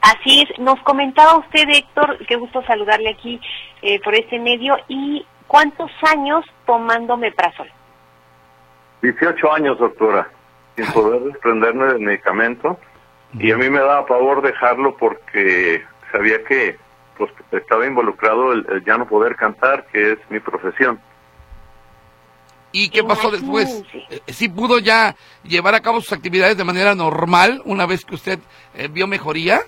[0.00, 3.40] Así es, nos comentaba usted, Héctor, qué gusto saludarle aquí
[3.82, 7.70] eh, por este medio, y cuántos años tomando meprazol.
[9.04, 10.28] 18 años, doctora,
[10.76, 12.78] sin poder desprenderme del medicamento.
[13.34, 16.78] Y a mí me daba pavor dejarlo porque sabía que
[17.18, 21.00] pues, estaba involucrado el, el ya no poder cantar, que es mi profesión.
[22.72, 23.68] ¿Y qué pasó después?
[23.70, 24.16] Imagínense.
[24.16, 25.14] Eh, ¿Sí pudo ya
[25.44, 28.40] llevar a cabo sus actividades de manera normal una vez que usted
[28.74, 29.60] eh, vio mejoría?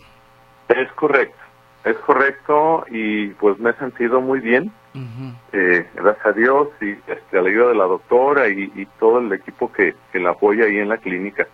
[0.68, 1.38] Es correcto,
[1.86, 4.72] es correcto y pues me he sentido muy bien,
[5.52, 9.20] eh, gracias a Dios y este, a la ayuda de la doctora y, y todo
[9.20, 11.46] el equipo que, que la apoya ahí en la clínica.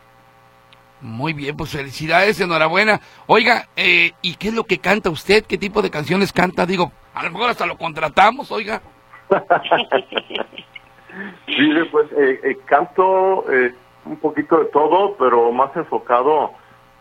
[1.02, 3.00] Muy bien, pues felicidades, enhorabuena.
[3.26, 5.44] Oiga, eh, ¿y qué es lo que canta usted?
[5.44, 6.64] ¿Qué tipo de canciones canta?
[6.64, 8.80] Digo, a lo mejor hasta lo contratamos, oiga.
[11.46, 13.74] Mire, pues eh, eh, canto eh,
[14.06, 16.52] un poquito de todo, pero más enfocado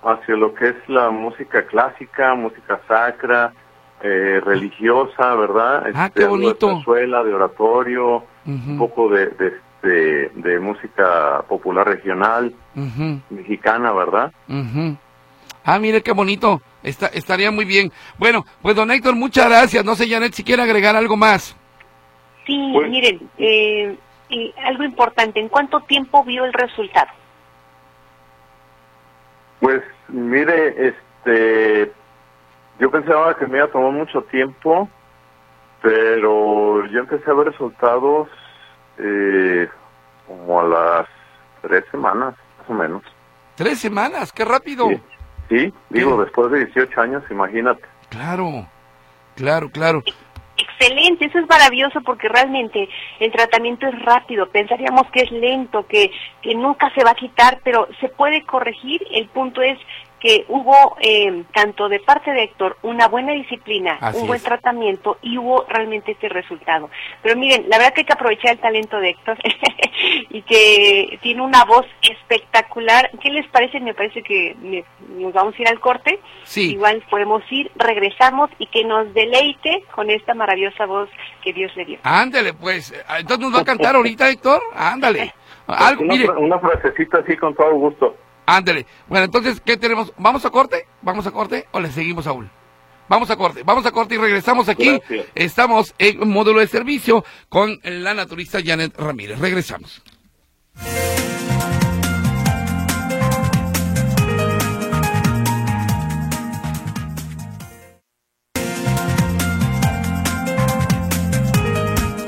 [0.03, 3.53] hacia lo que es la música clásica, música sacra,
[4.01, 5.83] eh, religiosa, ¿verdad?
[5.93, 6.81] Ah, Este, qué bonito.
[6.85, 12.53] De de oratorio, un poco de, de, este, de música popular regional,
[13.29, 14.31] mexicana, ¿verdad?
[14.47, 14.97] ujú.
[15.63, 16.59] Ah, mire qué bonito.
[16.81, 17.91] Está, estaría muy bien.
[18.17, 19.85] Bueno, pues don Héctor, muchas gracias.
[19.85, 21.55] No sé, Janet, si quiere agregar algo más.
[22.47, 23.95] Sí, Pues- miren, eh,
[24.65, 27.09] algo importante, ¿en cuánto tiempo vio el resultado?
[29.61, 31.91] Pues mire, este,
[32.79, 34.89] yo pensaba que me iba a tomar mucho tiempo,
[35.81, 38.27] pero yo empecé a ver resultados
[38.97, 39.69] eh,
[40.27, 41.07] como a las
[41.61, 43.03] tres semanas, más o menos.
[43.55, 44.89] Tres semanas, qué rápido.
[44.89, 45.01] Sí,
[45.47, 46.23] sí, digo, ¿Qué?
[46.23, 47.83] después de 18 años, imagínate.
[48.09, 48.67] Claro,
[49.35, 50.01] claro, claro.
[50.81, 52.89] Excelente, eso es maravilloso porque realmente
[53.19, 54.49] el tratamiento es rápido.
[54.49, 56.09] Pensaríamos que es lento, que,
[56.41, 58.99] que nunca se va a quitar, pero se puede corregir.
[59.11, 59.77] El punto es
[60.21, 64.43] que hubo, eh, tanto de parte de Héctor, una buena disciplina, Así un buen es.
[64.43, 66.89] tratamiento y hubo realmente este resultado.
[67.23, 69.37] Pero miren, la verdad que hay que aprovechar el talento de Héctor
[70.29, 73.09] y que tiene una voz espectacular.
[73.21, 73.79] ¿Qué les parece?
[73.79, 76.19] Me parece que me- nos vamos a ir al corte.
[76.43, 76.71] Sí.
[76.73, 81.09] Igual podemos ir, regresamos y que nos deleite con esta maravillosa voz
[81.43, 81.99] que Dios le dio.
[82.03, 82.91] Ándale, pues.
[82.91, 84.61] Eh, Entonces nos va a cantar ahorita, Héctor.
[84.75, 85.33] Ándale.
[85.67, 88.15] Algo, una, mire, una frasecita así con todo gusto.
[88.45, 88.85] Ándale.
[89.07, 90.13] Bueno, entonces, ¿qué tenemos?
[90.17, 90.87] ¿Vamos a corte?
[91.01, 92.49] ¿Vamos a corte o le seguimos a Ul?
[93.07, 94.97] Vamos a corte, vamos a corte y regresamos aquí.
[94.97, 95.25] Gracias.
[95.35, 99.37] Estamos en módulo de servicio con la naturista Janet Ramírez.
[99.39, 100.01] Regresamos.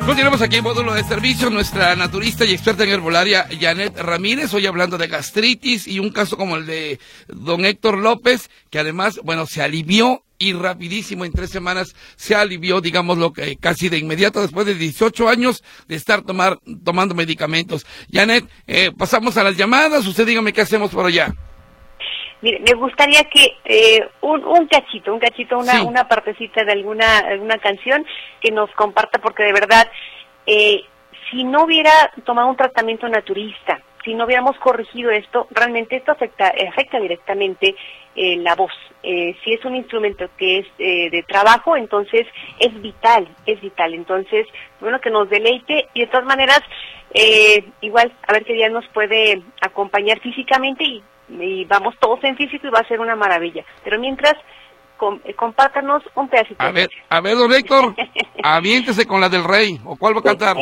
[0.06, 1.50] Continuamos aquí en módulo de servicio.
[1.50, 6.36] Nuestra naturista y experta en herbolaria, Janet Ramírez, hoy hablando de gastritis y un caso
[6.36, 11.52] como el de don Héctor López, que además, bueno, se alivió y rapidísimo en tres
[11.52, 16.22] semanas se alivió, digamos, lo que casi de inmediato después de 18 años de estar
[16.24, 17.86] tomar, tomando medicamentos.
[18.12, 20.06] Janet, eh, pasamos a las llamadas.
[20.06, 21.34] Usted dígame qué hacemos por allá.
[22.44, 25.86] Mire, me gustaría que eh, un, un cachito, un cachito, una, Sí.
[25.88, 28.06] una partecita de alguna, alguna canción
[28.42, 29.90] que nos comparta, porque de verdad,
[30.46, 30.84] eh,
[31.32, 36.52] si no hubiera tomado un tratamiento naturista, si no hubiéramos corregido esto, realmente esto afecta,
[36.70, 37.76] afecta directamente
[38.18, 38.74] eh, la voz.
[39.02, 42.28] Eh, si es un instrumento que es eh, de trabajo, entonces
[42.60, 43.94] es vital, es vital.
[43.94, 44.46] Entonces,
[44.82, 46.60] bueno, que nos deleite y de todas maneras,
[47.14, 51.02] eh, igual, a ver qué día nos puede acompañar físicamente y,
[51.40, 53.64] y vamos todos en físico y va a ser una maravilla.
[53.84, 54.34] Pero mientras,
[54.98, 56.64] com- eh, compártanos un pedacito.
[56.64, 57.96] A ver, a ver, don Héctor,
[58.44, 59.80] aviéntese con la del rey.
[59.86, 60.58] ¿O cuál va a cantar?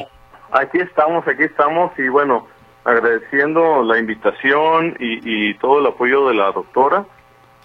[0.52, 2.48] Aquí estamos, aquí estamos y bueno,
[2.84, 7.06] agradeciendo la invitación y, y todo el apoyo de la doctora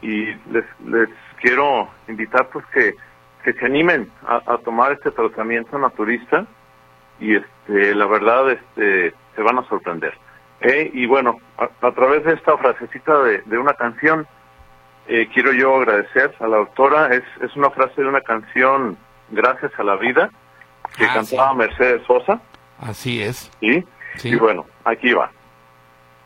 [0.03, 1.09] y les, les
[1.41, 2.95] quiero invitar pues que,
[3.45, 6.47] que se animen a, a tomar este tratamiento naturista
[7.19, 10.15] y este la verdad este se van a sorprender.
[10.61, 10.91] ¿Eh?
[10.93, 14.27] Y bueno, a, a través de esta frasecita de, de una canción
[15.09, 18.97] eh, quiero yo agradecer a la doctora, es, es una frase de una canción
[19.31, 20.31] Gracias a la vida
[20.97, 21.57] que Ah, cantaba sí.
[21.57, 22.41] Mercedes Sosa.
[22.81, 23.51] Así es.
[23.61, 23.85] ¿Sí?
[24.17, 24.29] Sí.
[24.31, 25.31] Y bueno, aquí va.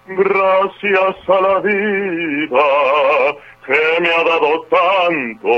[0.06, 2.58] Gracias a la vida
[3.66, 5.48] que me ha dado tanto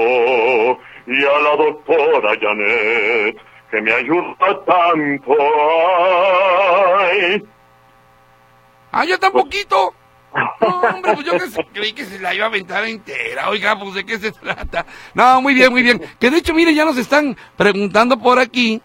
[1.06, 3.36] y a la doctora Janet
[3.70, 5.36] que me ayuda tanto.
[6.98, 7.42] Ay.
[8.92, 9.94] Ah, ya tan poquito.
[10.60, 13.48] No, hombre, pues yo que creí que se la iba a aventar entera.
[13.48, 14.86] Oiga, pues de qué se trata.
[15.14, 16.00] No, muy bien, muy bien.
[16.18, 18.80] Que de hecho, mire, ya nos están preguntando por aquí.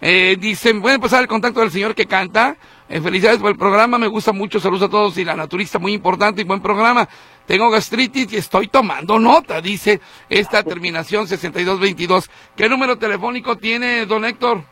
[0.00, 2.56] Eh, dicen, pueden pasar el contacto del señor que canta.
[2.88, 4.60] Eh, felicidades por el programa, me gusta mucho.
[4.60, 7.08] Saludos a todos y la naturista, muy importante y buen programa.
[7.46, 12.30] Tengo gastritis y estoy tomando nota, dice esta terminación 6222.
[12.56, 14.62] ¿Qué número telefónico tiene, don Héctor?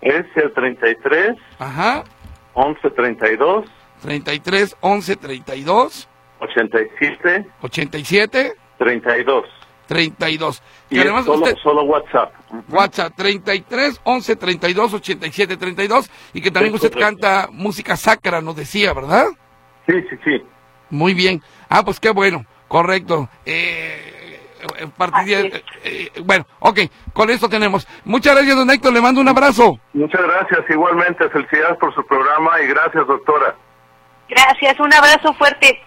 [0.00, 2.04] Es el 33 Ajá,
[2.54, 3.64] 11 32
[4.06, 9.44] 33 11 32 87 87 32.
[9.88, 10.62] 32.
[10.90, 12.32] Y Y además solo, usted, solo WhatsApp.
[12.68, 18.92] WhatsApp 33 11 32 87 32 y que también usted canta música sacra, nos decía,
[18.94, 19.26] ¿verdad?
[19.86, 20.42] Sí, sí, sí.
[20.90, 21.42] Muy bien.
[21.68, 23.28] Ah, pues qué bueno, correcto.
[23.44, 24.40] Eh,
[24.78, 24.88] eh,
[25.26, 25.54] es.
[25.54, 26.80] eh, eh, bueno, ok,
[27.12, 27.86] con esto tenemos.
[28.04, 29.78] Muchas gracias, don Héctor, le mando un abrazo.
[29.94, 30.60] Muchas gracias.
[30.70, 33.56] Igualmente, felicidades por su programa y gracias, doctora.
[34.28, 35.80] Gracias, un abrazo fuerte.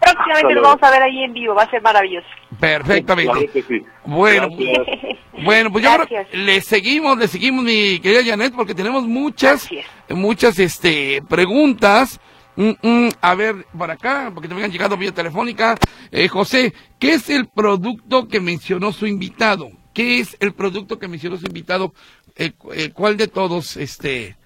[0.00, 2.26] Próximamente lo vamos a ver ahí en vivo, va a ser maravilloso.
[2.58, 3.50] Perfectamente.
[3.52, 3.84] Sí.
[4.04, 5.18] Bueno, Gracias.
[5.44, 6.34] Bueno, pues yo creo Gracias.
[6.34, 9.68] le seguimos, le seguimos, mi querida Janet, porque tenemos muchas,
[10.08, 12.20] muchas, este, preguntas.
[12.56, 15.76] Mm, mm, a ver, por acá, porque también han llegado vía telefónica.
[16.10, 19.70] Eh, José, ¿qué es el producto que mencionó su invitado?
[19.94, 21.94] ¿Qué es el producto que mencionó su invitado?
[22.36, 24.36] Eh, eh, ¿Cuál de todos, este?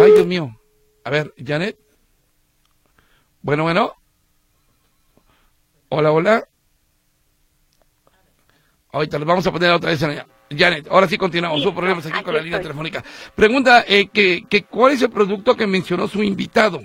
[0.00, 0.56] Ay, Dios mío.
[1.04, 1.83] A ver, Janet.
[3.44, 3.92] Bueno, bueno.
[5.90, 6.44] Hola, hola.
[8.90, 10.26] Ahorita los vamos a poner otra vez en la-
[10.56, 11.62] Janet, ahora sí continuamos.
[11.62, 12.70] Sí, problemas aquí aquí con la línea estoy.
[12.70, 13.04] telefónica.
[13.34, 16.80] Pregunta, eh, que, que, ¿cuál es el producto que mencionó su invitado?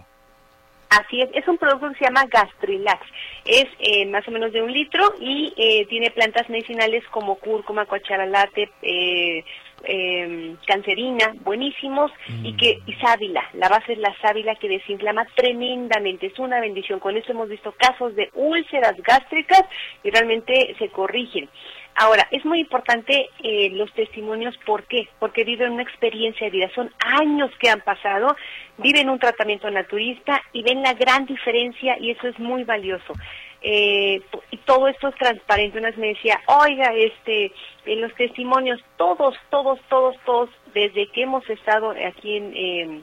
[0.90, 3.06] Así es, es un producto que se llama Gastrilax.
[3.46, 7.86] Es eh, más o menos de un litro y eh, tiene plantas medicinales como cúrcuma,
[7.86, 9.46] cuacharalate, eh,
[9.84, 12.12] eh, cancerina, buenísimos,
[12.44, 13.44] y que y sábila.
[13.54, 16.28] La base es la sábila que desinflama tremendamente.
[16.28, 17.00] Es una bendición.
[17.00, 19.64] Con esto hemos visto casos de úlceras gástricas
[20.04, 21.50] y realmente se corrigen.
[21.96, 25.10] Ahora, es muy importante eh, los testimonios, ¿por qué?
[25.20, 28.38] Porque viven una experiencia de vida, son años que han pasado,
[28.78, 33.14] viven un tratamiento naturista y ven la gran diferencia y eso es muy valioso.
[33.62, 35.78] Eh, y todo esto es transparente.
[35.78, 37.52] Una vez me decía, oiga, este,
[37.86, 42.54] en los testimonios, todos, todos, todos, todos, desde que hemos estado aquí en...
[42.56, 43.02] eh,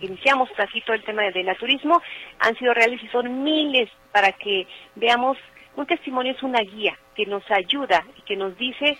[0.00, 2.00] iniciamos así todo el tema del naturismo,
[2.38, 5.36] han sido reales y son miles para que veamos
[5.74, 8.96] un testimonio es una guía que nos ayuda y que nos dice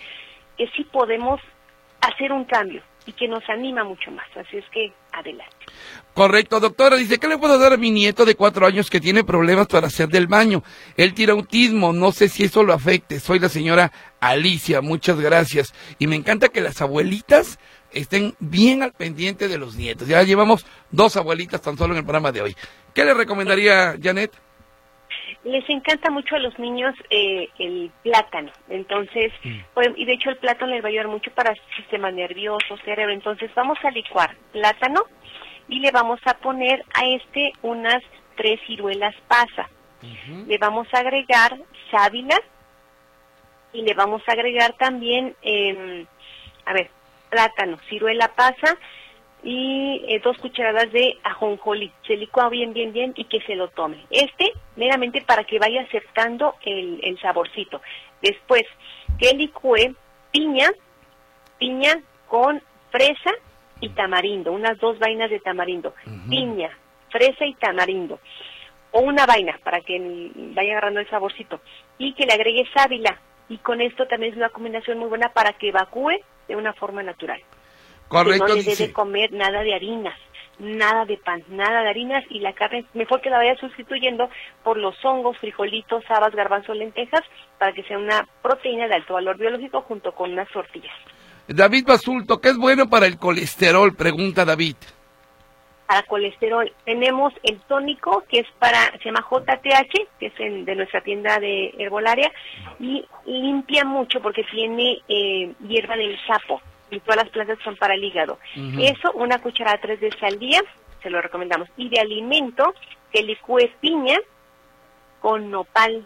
[0.57, 1.39] que sí podemos
[2.01, 4.25] hacer un cambio y que nos anima mucho más.
[4.35, 5.55] Así es que adelante.
[6.13, 6.97] Correcto, doctora.
[6.97, 9.87] Dice, ¿qué le puedo dar a mi nieto de cuatro años que tiene problemas para
[9.87, 10.63] hacer del baño?
[10.95, 13.19] Él tira autismo, no sé si eso lo afecte.
[13.19, 15.73] Soy la señora Alicia, muchas gracias.
[15.99, 17.59] Y me encanta que las abuelitas
[17.91, 20.07] estén bien al pendiente de los nietos.
[20.07, 22.55] Ya llevamos dos abuelitas tan solo en el programa de hoy.
[22.93, 24.31] ¿Qué le recomendaría, Janet?
[25.43, 29.59] Les encanta mucho a los niños eh, el plátano, entonces, Mm.
[29.73, 32.77] pues, y de hecho el plátano les va a ayudar mucho para el sistema nervioso,
[32.85, 35.01] cerebro, entonces vamos a licuar plátano
[35.67, 38.01] y le vamos a poner a este unas
[38.35, 39.69] tres ciruelas pasa.
[40.47, 41.57] Le vamos a agregar
[41.89, 42.35] sábila
[43.71, 46.05] y le vamos a agregar también, eh,
[46.65, 46.89] a ver,
[47.29, 48.77] plátano, ciruela pasa
[49.43, 51.91] y eh, dos cucharadas de ajonjolí.
[52.07, 54.05] Se licúa bien, bien, bien y que se lo tome.
[54.09, 57.81] Este, meramente para que vaya aceptando el, el saborcito.
[58.21, 58.63] Después,
[59.19, 59.95] que licúe
[60.31, 60.69] piña,
[61.59, 63.31] piña con fresa
[63.81, 65.93] y tamarindo, unas dos vainas de tamarindo.
[66.29, 66.69] Piña,
[67.09, 68.19] fresa y tamarindo.
[68.91, 71.59] O una vaina para que vaya agarrando el saborcito.
[71.97, 73.19] Y que le agregue sábila.
[73.49, 76.13] Y con esto también es una combinación muy buena para que evacúe
[76.47, 77.41] de una forma natural
[78.07, 80.17] Correcto, que no le debe comer nada de harinas,
[80.59, 84.29] nada de pan, nada de harinas y la carne mejor que la vaya sustituyendo
[84.63, 87.21] por los hongos, frijolitos, habas, garbanzos, lentejas
[87.57, 90.93] para que sea una proteína de alto valor biológico junto con unas tortillas.
[91.47, 93.95] David Basulto, ¿qué es bueno para el colesterol?
[93.95, 94.75] Pregunta David.
[95.87, 100.75] Para colesterol tenemos el tónico que es para, se llama JTH, que es en- de
[100.75, 102.31] nuestra tienda de herbolaria
[102.79, 106.61] y limpia mucho porque tiene eh, hierba del sapo
[106.93, 108.39] y todas las plantas son para el hígado.
[108.55, 110.61] Eso, una cucharada tres veces al día,
[111.01, 111.67] se lo recomendamos.
[111.77, 112.73] Y de alimento,
[113.11, 114.17] que licúe piña
[115.21, 116.05] con nopal,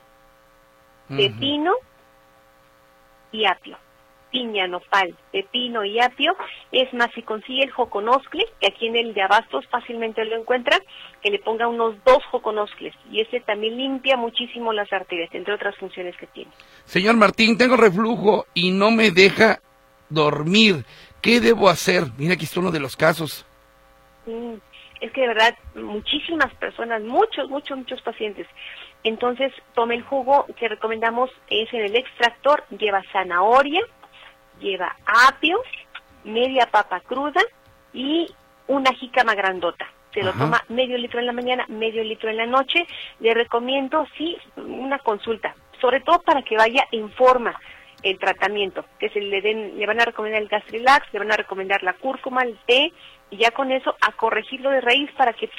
[1.07, 1.73] pepino
[3.31, 3.77] y apio.
[4.29, 6.35] Piña, nopal, pepino y apio.
[6.71, 10.77] Es más, si consigue el joconoscle, que aquí en el de Abastos fácilmente lo encuentra,
[11.21, 12.93] que le ponga unos dos joconoscles.
[13.09, 16.51] Y ese también limpia muchísimo las arterias, entre otras funciones que tiene.
[16.83, 19.59] Señor Martín, tengo reflujo y no me deja
[20.09, 20.85] dormir.
[21.21, 22.03] ¿Qué debo hacer?
[22.17, 23.45] Mira, aquí está uno de los casos.
[24.25, 24.55] Mm,
[24.99, 28.47] Es que de verdad muchísimas personas, muchos, muchos, muchos pacientes.
[29.03, 33.81] Entonces tome el jugo que recomendamos es en el extractor, lleva zanahoria,
[34.59, 34.95] lleva
[35.27, 35.59] apio,
[36.23, 37.41] media papa cruda
[37.93, 38.27] y
[38.67, 39.87] una jícama grandota.
[40.15, 40.39] Se lo Ajá.
[40.39, 42.87] toma medio litro en la mañana, medio litro en la noche.
[43.19, 47.53] Le recomiendo, sí, una consulta, sobre todo para que vaya en forma
[48.03, 51.37] el tratamiento, que se le den, le van a recomendar el Gastrilax, le van a
[51.37, 52.93] recomendar la cúrcuma, el té,
[53.29, 55.49] y ya con eso a corregirlo de raíz para que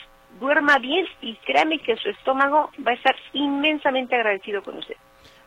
[0.40, 4.96] duerma bien y créame que su estómago va a estar inmensamente agradecido con usted.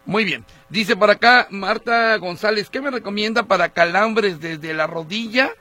[0.06, 0.46] Muy bien.
[0.70, 5.52] Dice por acá Marta González, ¿qué me recomienda para calambres desde la rodilla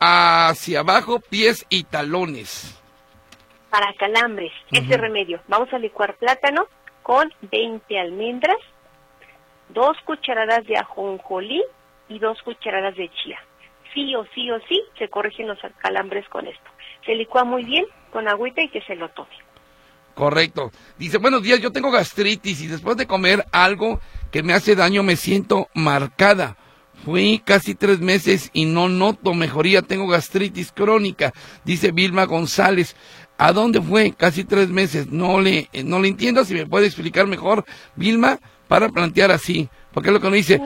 [0.00, 2.80] hacia abajo, pies y talones?
[3.70, 6.68] Para calambres, ese remedio, vamos a licuar plátano
[7.02, 8.56] con 20 almendras,
[9.68, 11.62] dos cucharadas de ajonjolí
[12.08, 13.38] y dos cucharadas de chía.
[13.92, 16.70] Sí o sí o sí se corrigen los calambres con esto.
[17.06, 19.34] Se licúa muy bien con agüita y que se lo tome.
[20.14, 20.70] Correcto.
[20.96, 24.00] Dice, buenos días, yo tengo gastritis y después de comer algo
[24.30, 26.56] que me hace daño me siento marcada.
[27.04, 31.32] Fui casi tres meses y no noto mejoría, tengo gastritis crónica,
[31.64, 32.96] dice Vilma González.
[33.36, 34.12] ¿A dónde fue?
[34.12, 35.08] Casi tres meses.
[35.08, 37.64] No le, no le entiendo, si me puede explicar mejor,
[37.96, 38.38] Vilma,
[38.68, 39.68] para plantear así.
[39.92, 40.60] Porque es lo que uno dice,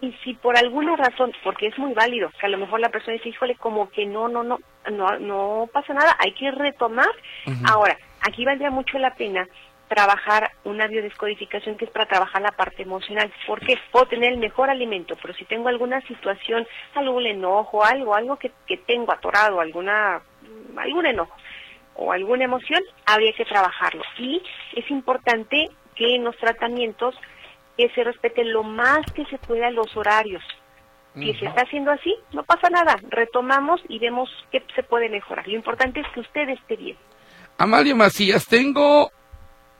[0.00, 2.88] Y, y si por alguna razón, porque es muy válido, que a lo mejor la
[2.88, 4.58] persona dice, híjole, como que no, no, no,
[4.90, 7.08] no, no pasa nada, hay que retomar.
[7.64, 9.46] Ahora, aquí valdría mucho la pena
[9.88, 13.32] trabajar una biodescodificación que es para trabajar la parte emocional.
[13.46, 18.36] porque Puedo tener el mejor alimento, pero si tengo alguna situación, algún enojo, algo, algo
[18.36, 20.20] que, que tengo atorado, alguna,
[20.76, 21.34] algún enojo
[21.96, 24.02] o alguna emoción, habría que trabajarlo.
[24.18, 24.40] Y
[24.76, 25.68] es importante
[25.98, 27.14] que en los tratamientos
[27.76, 30.42] que se respeten lo más que se pueda los horarios.
[31.14, 32.96] Si se está haciendo así, no pasa nada.
[33.08, 35.48] Retomamos y vemos qué se puede mejorar.
[35.48, 36.96] Lo importante es que usted esté bien.
[37.56, 39.10] Amalio Macías, tengo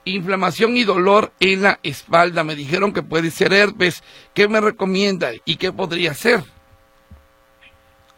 [0.03, 2.43] inflamación y dolor en la espalda.
[2.43, 4.03] Me dijeron que puede ser herpes.
[4.33, 6.41] ¿Qué me recomienda y qué podría ser?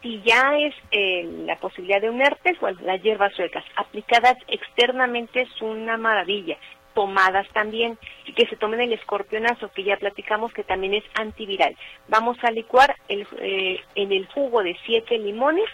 [0.02, 5.42] Si ya es eh, la posibilidad de un herpes, bueno, las hierbas suecas aplicadas externamente
[5.42, 6.56] es una maravilla.
[6.94, 11.76] Tomadas también, y que se tomen el escorpionazo, que ya platicamos que también es antiviral.
[12.08, 15.68] Vamos a licuar el, eh, en el jugo de siete limones,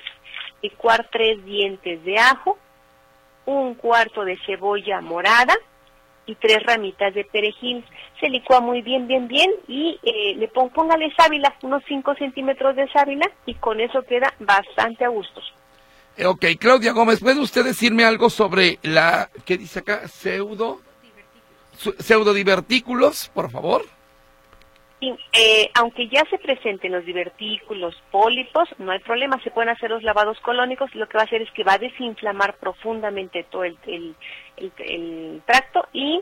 [0.62, 2.58] licuar tres dientes de ajo,
[3.46, 5.54] un cuarto de cebolla morada
[6.26, 7.84] y tres ramitas de perejil.
[8.20, 12.76] Se licúa muy bien, bien, bien y eh, le pon, póngale sábila, unos 5 centímetros
[12.76, 15.40] de sábila y con eso queda bastante a gusto.
[16.16, 20.06] Eh, Ok, Claudia Gómez, ¿puede usted decirme algo sobre la, ¿qué dice acá?
[20.08, 20.80] Pseudo,
[21.78, 23.82] pseudodivertículos, por favor.
[25.00, 29.90] Sí, eh, aunque ya se presenten los divertículos, pólipos, no hay problema, se pueden hacer
[29.90, 33.62] los lavados colónicos, lo que va a hacer es que va a desinflamar profundamente todo
[33.62, 33.78] el,
[35.46, 36.20] tracto y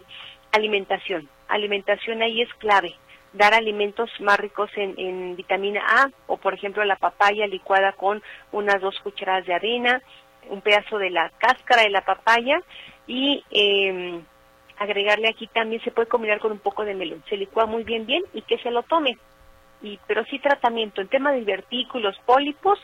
[0.53, 1.27] alimentación.
[1.49, 2.95] Alimentación ahí es clave,
[3.33, 8.83] dar alimentos más ricos en, vitamina A o por ejemplo la papaya licuada con unas
[8.83, 10.03] dos cucharadas de avena,
[10.51, 12.61] un pedazo de la cáscara de la papaya
[13.07, 14.21] y eh,
[14.79, 17.23] agregarle aquí también se puede combinar con un poco de melón.
[17.29, 19.19] Se licúa muy bien bien y que se lo tome.
[19.83, 22.79] Y, pero sí tratamiento en tema de divertículos, pólipos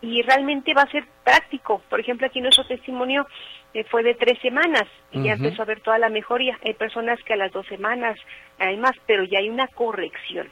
[0.00, 1.82] y realmente va a ser práctico.
[1.88, 3.26] Por ejemplo, aquí nuestro testimonio
[3.74, 6.58] eh, fue de tres semanas y ya empezó a ver toda la mejoría.
[6.64, 8.18] Hay personas que a las dos semanas
[8.58, 10.48] hay más, pero ya hay una corrección.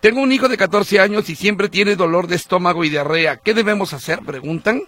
[0.00, 3.38] Tengo un hijo de 14 años y siempre tiene dolor de estómago y diarrea.
[3.38, 4.20] ¿Qué debemos hacer?
[4.24, 4.82] Preguntan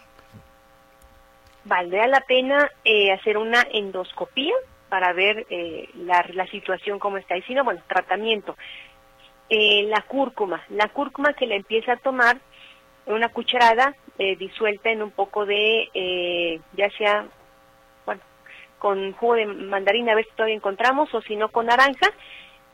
[1.64, 4.54] valdría la pena eh, hacer una endoscopía
[4.88, 7.36] para ver eh, la, la, situación como está.
[7.36, 8.56] Y si no, bueno, tratamiento.
[9.48, 12.38] Eh, la cúrcuma, la cúrcuma que le empieza a tomar
[13.06, 13.94] una cucharada
[14.38, 17.26] disuelta en un poco de, ya sea,
[18.04, 18.20] bueno,
[18.78, 22.06] con jugo de mandarina, a ver si todavía encontramos, o si no, con naranja.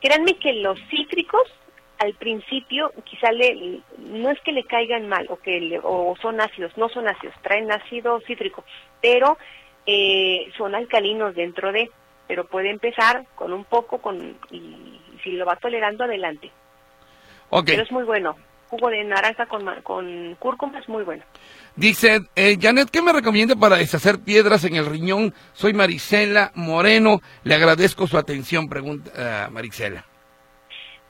[0.01, 1.49] Créanme que los cítricos
[1.99, 6.77] al principio quizá le, no es que le caigan mal o que o son ácidos,
[6.77, 8.63] no son ácidos, traen ácido cítrico,
[9.01, 9.37] pero
[9.85, 11.89] eh, son alcalinos dentro de,
[12.27, 16.51] pero puede empezar con un poco con y, si lo va tolerando adelante.
[17.65, 18.35] Pero es muy bueno.
[18.69, 21.23] Jugo de naranja con, con cúrcuma es muy bueno.
[21.77, 25.33] Dice, eh, Janet, ¿qué me recomienda para deshacer piedras en el riñón?
[25.53, 27.21] Soy Marisela Moreno.
[27.43, 30.03] Le agradezco su atención, pregunta uh, Marisela.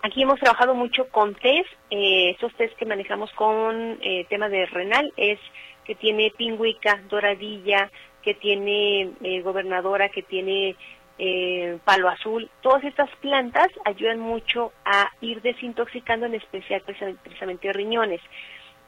[0.07, 4.65] Aquí hemos trabajado mucho con test, eh, esos test que manejamos con eh, tema de
[4.65, 5.37] renal es
[5.83, 7.91] que tiene pingüica, doradilla,
[8.21, 10.77] que tiene eh, gobernadora, que tiene
[11.19, 12.49] eh, palo azul.
[12.61, 18.21] Todas estas plantas ayudan mucho a ir desintoxicando, en especial precisamente, riñones.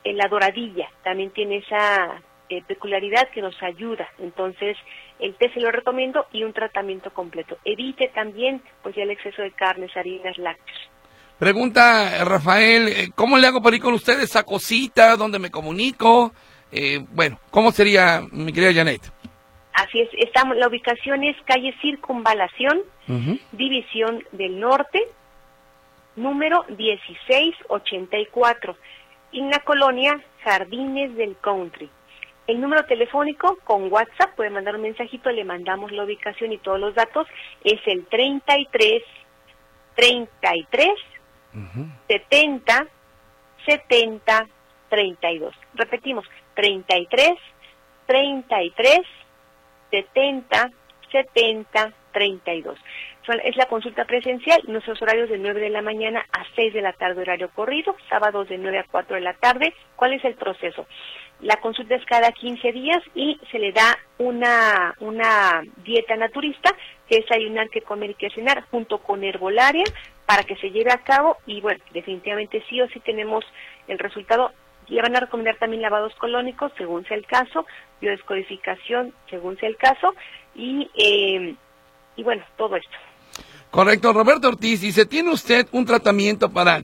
[0.05, 2.21] la doradilla también tiene esa
[2.65, 4.07] peculiaridad que nos ayuda.
[4.19, 4.77] Entonces,
[5.19, 7.57] el té se lo recomiendo y un tratamiento completo.
[7.65, 10.89] Evite también pues ya el exceso de carnes, harinas, lácteos.
[11.39, 15.15] Pregunta Rafael, eh, ¿cómo le hago para ir con ustedes esa cosita?
[15.15, 16.33] ¿Dónde me comunico?
[16.69, 19.09] Eh, bueno, ¿cómo sería, mi querida Janet?
[19.71, 22.81] Así es, estamos, la ubicación es calle Circunvalación,
[23.53, 25.01] División del Norte,
[26.17, 28.75] número 1684,
[29.31, 31.89] en la colonia Jardines del Country.
[32.47, 36.81] El número telefónico con WhatsApp, puede mandar un mensajito, le mandamos la ubicación y todos
[36.81, 37.25] los datos,
[37.63, 39.03] es el 33
[39.95, 40.89] 33
[42.07, 42.87] 70,
[43.65, 44.47] 70,
[44.89, 45.55] 32.
[45.75, 46.25] Repetimos,
[46.55, 47.33] 33,
[48.05, 48.99] 33,
[49.91, 50.71] 70,
[51.11, 52.79] 70, 32.
[53.43, 56.93] Es la consulta presencial, nuestros horarios de 9 de la mañana a 6 de la
[56.93, 59.73] tarde, horario corrido, sábados de 9 a 4 de la tarde.
[59.95, 60.87] ¿Cuál es el proceso?
[61.39, 66.71] La consulta es cada 15 días y se le da una, una dieta naturista,
[67.07, 69.85] que es ayunar, que comer y que cenar, junto con herbolaria,
[70.29, 73.43] para que se lleve a cabo y bueno, definitivamente sí o sí tenemos
[73.87, 74.51] el resultado.
[74.87, 77.65] Le van a recomendar también lavados colónicos según sea el caso,
[77.99, 80.13] biodescodificación según sea el caso
[80.53, 81.55] y, eh,
[82.15, 82.95] y bueno, todo esto.
[83.71, 86.83] Correcto, Roberto Ortiz dice, ¿tiene usted un tratamiento para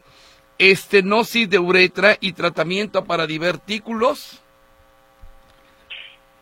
[0.57, 4.41] estenosis de uretra y tratamiento para divertículos?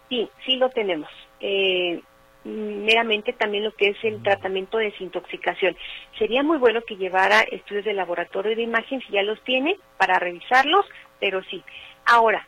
[0.08, 1.10] Sí, sí lo tenemos.
[1.42, 2.02] Eh,
[2.44, 5.76] meramente también lo que es el tratamiento de desintoxicación.
[6.18, 10.20] Sería muy bueno que llevara estudios de laboratorio de imagen, si ya los tiene, para
[10.20, 10.86] revisarlos,
[11.20, 11.64] pero sí.
[12.06, 12.46] Ahora,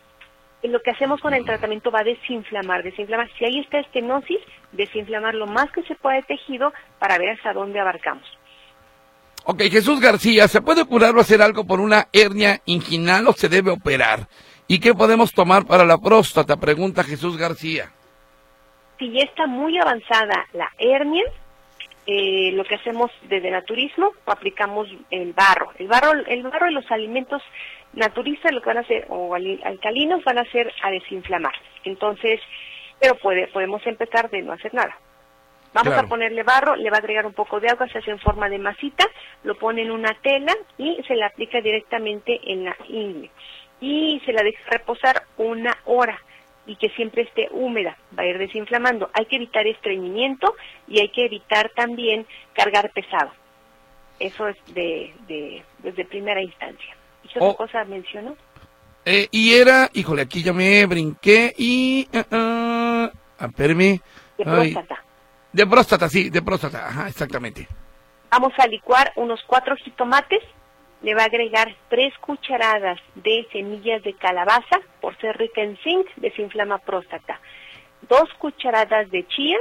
[0.63, 3.29] lo que hacemos con el tratamiento va a desinflamar, desinflamar.
[3.37, 4.39] Si hay esta estenosis,
[4.71, 8.25] desinflamar lo más que se pueda el tejido para ver hasta dónde abarcamos.
[9.45, 13.47] Ok, Jesús García, ¿se puede curar o hacer algo por una hernia inguinal o se
[13.47, 14.27] debe operar?
[14.67, 16.57] ¿Y qué podemos tomar para la próstata?
[16.57, 17.94] Pregunta Jesús García
[18.97, 21.23] si ya está muy avanzada la hernia,
[22.07, 25.71] eh, lo que hacemos desde naturismo, aplicamos el barro.
[25.79, 27.41] El barro, el barro y los alimentos
[27.93, 31.53] naturistas lo que van a hacer, o alcalinos, van a hacer a desinflamar.
[31.83, 32.39] Entonces,
[32.99, 34.95] pero puede, podemos empezar de no hacer nada.
[35.73, 38.19] Vamos a ponerle barro, le va a agregar un poco de agua, se hace en
[38.19, 39.05] forma de masita,
[39.43, 43.29] lo pone en una tela y se la aplica directamente en la ingle.
[43.81, 46.17] Y se la deja reposar una hora
[46.67, 49.09] y que siempre esté húmeda, va a ir desinflamando.
[49.13, 50.55] Hay que evitar estreñimiento
[50.87, 53.31] y hay que evitar también cargar pesado.
[54.19, 56.95] Eso es de, de desde primera instancia.
[57.23, 57.55] ¿Y qué otra oh.
[57.57, 58.35] cosa mencionó?
[59.05, 62.07] Eh, y era, híjole, aquí ya me brinqué y...
[62.11, 63.09] Uh, uh,
[63.57, 63.99] De
[64.43, 65.03] próstata.
[65.53, 67.67] de próstata, sí, de próstata, ajá, exactamente.
[68.31, 70.41] Vamos a licuar unos cuatro jitomates,
[71.05, 76.07] le va a agregar tres cucharadas de semillas de calabaza, por ser rica en zinc,
[76.15, 77.39] desinflama próstata,
[78.09, 79.57] dos cucharadas de chía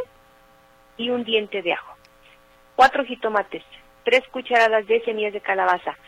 [0.96, 1.92] y un diente de ajo.
[2.76, 3.62] Cuatro jitomates,
[4.04, 5.98] tres cucharadas de semillas de calabaza,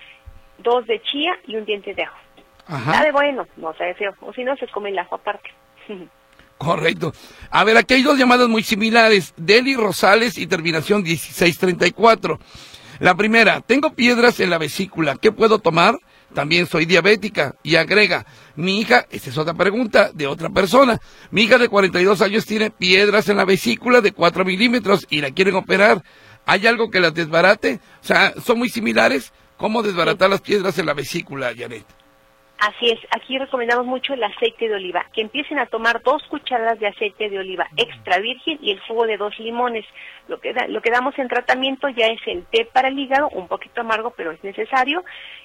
[0.56, 2.18] dos de chía y un diente de ajo.
[2.66, 2.94] Ajá.
[2.94, 5.50] Sabe bueno, no sabe feo, o si no se come el ajo aparte.
[6.56, 7.12] Correcto.
[7.50, 9.34] A ver, aquí hay dos llamadas muy similares.
[9.36, 12.38] Deli Rosales y terminación 1634.
[12.98, 15.16] La primera, tengo piedras en la vesícula.
[15.16, 15.98] ¿Qué puedo tomar?
[16.34, 17.54] También soy diabética.
[17.62, 20.98] Y agrega, mi hija, esta es otra pregunta de otra persona.
[21.30, 25.30] Mi hija de 42 años tiene piedras en la vesícula de 4 milímetros y la
[25.30, 26.02] quieren operar.
[26.46, 27.80] ¿Hay algo que las desbarate?
[28.02, 29.32] O sea, son muy similares.
[29.56, 31.84] ¿Cómo desbaratar las piedras en la vesícula, Janet?
[32.58, 36.78] Así es, aquí recomendamos mucho el aceite de oliva, que empiecen a tomar dos cucharadas
[36.80, 39.84] de aceite de oliva extra virgen y el jugo de dos limones.
[40.26, 43.28] Lo que, da- lo que damos en tratamiento ya es el té para el hígado,
[43.28, 45.04] un poquito amargo, pero es necesario,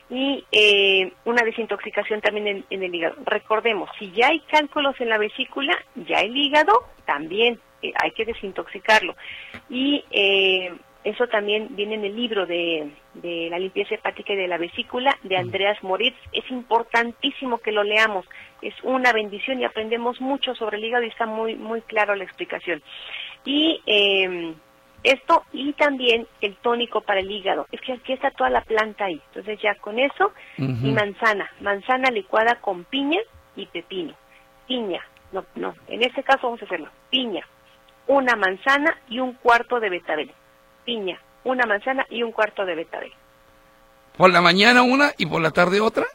[0.09, 3.15] y eh, una desintoxicación también en, en el hígado.
[3.25, 6.71] Recordemos, si ya hay cálculos en la vesícula, ya el hígado
[7.05, 9.15] también eh, hay que desintoxicarlo.
[9.69, 10.71] Y eh,
[11.03, 15.17] eso también viene en el libro de, de la limpieza hepática y de la vesícula
[15.23, 16.17] de Andreas Moritz.
[16.31, 18.25] Es importantísimo que lo leamos.
[18.61, 22.23] Es una bendición y aprendemos mucho sobre el hígado y está muy muy claro la
[22.23, 22.83] explicación.
[23.45, 24.53] Y eh,
[25.03, 27.65] esto y también el tónico para el hígado.
[27.71, 29.19] Es que aquí está toda la planta ahí.
[29.29, 33.19] Entonces ya con eso y manzana, manzana licuada con piña
[33.55, 34.13] y pepino.
[34.67, 36.89] Piña, no, no, en este caso vamos a hacerlo.
[37.09, 37.45] Piña,
[38.07, 40.31] una manzana y un cuarto de betabel.
[40.85, 43.11] Piña, una manzana y un cuarto de betabel.
[44.17, 46.05] ¿Por la mañana una y por la tarde otra?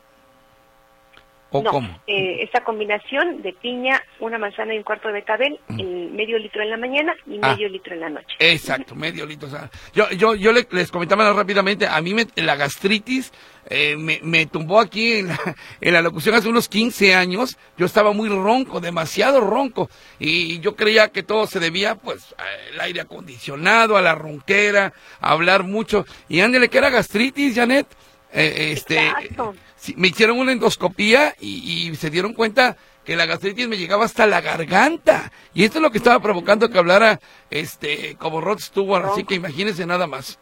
[1.59, 2.01] ¿O no, cómo?
[2.07, 5.81] eh, esta combinación de piña, una manzana y un cuarto de betabel, Mm.
[5.81, 7.53] el medio litro en la mañana y Ah.
[7.53, 8.35] medio litro en la noche.
[8.39, 9.49] Exacto, medio litro.
[9.49, 13.33] o sea, yo yo, yo le- les comentaba rápidamente, a mí me- la gastritis
[13.69, 15.39] eh, me, me tumbó aquí en la,
[15.81, 17.59] en la locución hace unos 15 años.
[17.77, 19.91] Yo estaba muy ronco, demasiado ronco.
[20.21, 25.33] Y yo creía que todo se debía, pues, al aire acondicionado, a la ronquera, a
[25.33, 26.07] hablar mucho.
[26.29, 27.89] Y ándele, que era gastritis, Janet.
[28.33, 29.55] Eh, este, Exacto.
[29.77, 34.27] Sí, me hicieron una endoscopía y, se dieron cuenta que la gastritis me llegaba hasta
[34.27, 35.31] la garganta.
[35.55, 37.21] Y esto es lo que estaba provocando que hablara
[37.51, 39.07] este como Rod Stewart.
[39.07, 40.39] Así que imagínense nada más.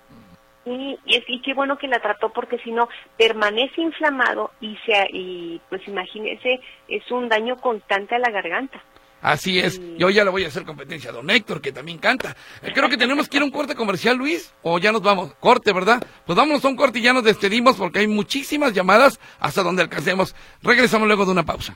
[0.64, 4.78] Y, y, es- y qué bueno que la trató porque si no permanece inflamado y
[4.87, 8.82] se y pues imagínese es un daño constante a la garganta.
[9.24, 9.80] Así es.
[9.96, 12.36] Yo ya le voy a hacer competencia a don Héctor, que también canta.
[12.60, 14.52] Eh, Creo que tenemos que ir a un corte comercial, Luis.
[14.60, 15.32] O ya nos vamos.
[15.40, 16.06] Corte, ¿verdad?
[16.26, 19.80] Pues vámonos a un corte y ya nos despedimos porque hay muchísimas llamadas hasta donde
[19.80, 20.34] alcancemos.
[20.62, 21.74] Regresamos luego de una pausa.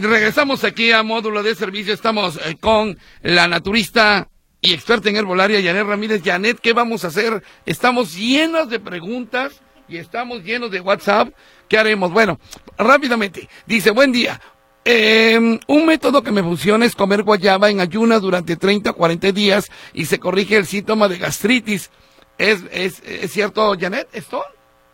[0.00, 1.92] Regresamos aquí a módulo de servicio.
[1.92, 4.28] Estamos eh, con la naturista
[4.62, 6.22] y experta en herbolaria, Janet Ramírez.
[6.24, 7.42] Janet, ¿qué vamos a hacer?
[7.66, 11.34] Estamos llenos de preguntas y estamos llenos de WhatsApp.
[11.68, 12.12] ¿Qué haremos?
[12.12, 12.38] Bueno,
[12.78, 13.46] rápidamente.
[13.66, 14.40] Dice, buen día.
[14.86, 19.32] Eh, un método que me funciona es comer guayaba en ayunas durante 30 o 40
[19.32, 21.90] días y se corrige el síntoma de gastritis.
[22.38, 24.42] ¿Es, es, es cierto, Janet, esto?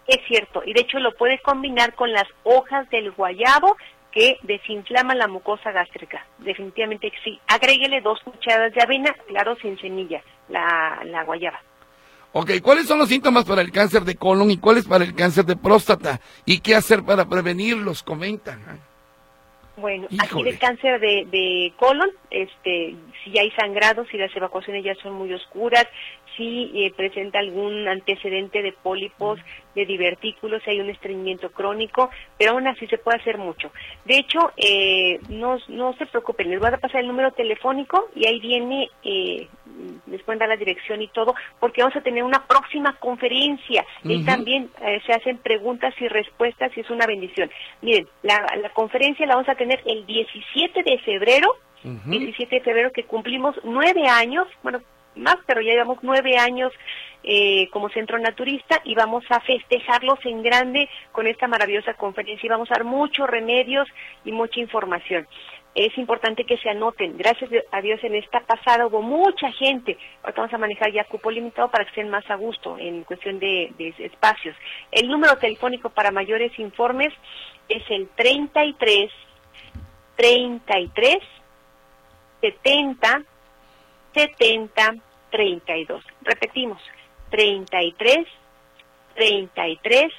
[0.09, 3.77] Es cierto, y de hecho lo puede combinar con las hojas del guayabo
[4.17, 6.25] que desinflaman la mucosa gástrica.
[6.39, 7.39] Definitivamente sí.
[7.49, 11.61] Agréguele dos cucharadas de avena, claro, sin semilla, la, la guayaba.
[12.33, 15.45] Ok, ¿cuáles son los síntomas para el cáncer de colon y cuáles para el cáncer
[15.45, 16.19] de próstata?
[16.47, 18.03] ¿Y qué hacer para prevenirlos?
[18.03, 18.59] Comentan.
[18.61, 18.81] ¿eh?
[19.77, 24.95] Bueno, aquí de cáncer de, de colon, este, si hay sangrado, si las evacuaciones ya
[24.95, 25.87] son muy oscuras,
[26.37, 29.39] si eh, presenta algún antecedente de pólipos,
[29.75, 33.71] de divertículos, si hay un estreñimiento crónico, pero aún así se puede hacer mucho.
[34.05, 38.27] De hecho, eh, no, no se preocupen, les voy a pasar el número telefónico y
[38.27, 39.49] ahí viene, eh,
[40.07, 43.85] les pueden dar la dirección y todo, porque vamos a tener una próxima conferencia.
[44.05, 44.25] Y Ujú.
[44.25, 47.51] también eh, se hacen preguntas y respuestas y es una bendición.
[47.83, 51.49] Miren, la, la conferencia la vamos a tener el 17 de febrero,
[51.85, 52.11] Ujú.
[52.11, 54.81] 17 de febrero que cumplimos nueve años, bueno,
[55.17, 56.73] más, pero ya llevamos nueve años
[57.23, 62.51] eh, como centro naturista y vamos a festejarlos en grande con esta maravillosa conferencia y
[62.51, 63.89] vamos a dar muchos remedios
[64.25, 65.27] y mucha información.
[65.75, 67.19] Es importante que se anoten.
[67.19, 69.99] Gracias a Dios en esta pasada hubo mucha gente.
[70.23, 73.39] Ahorita vamos a manejar ya cupo limitado para que estén más a gusto en cuestión
[73.39, 74.57] de, de espacios.
[74.91, 77.13] El número telefónico para mayores informes
[77.69, 79.11] es el 33
[80.17, 81.19] 33
[82.41, 83.23] 70
[84.17, 84.95] 70
[85.31, 86.03] 32.
[86.23, 86.81] Repetimos,
[87.31, 88.27] 33
[89.15, 90.13] 33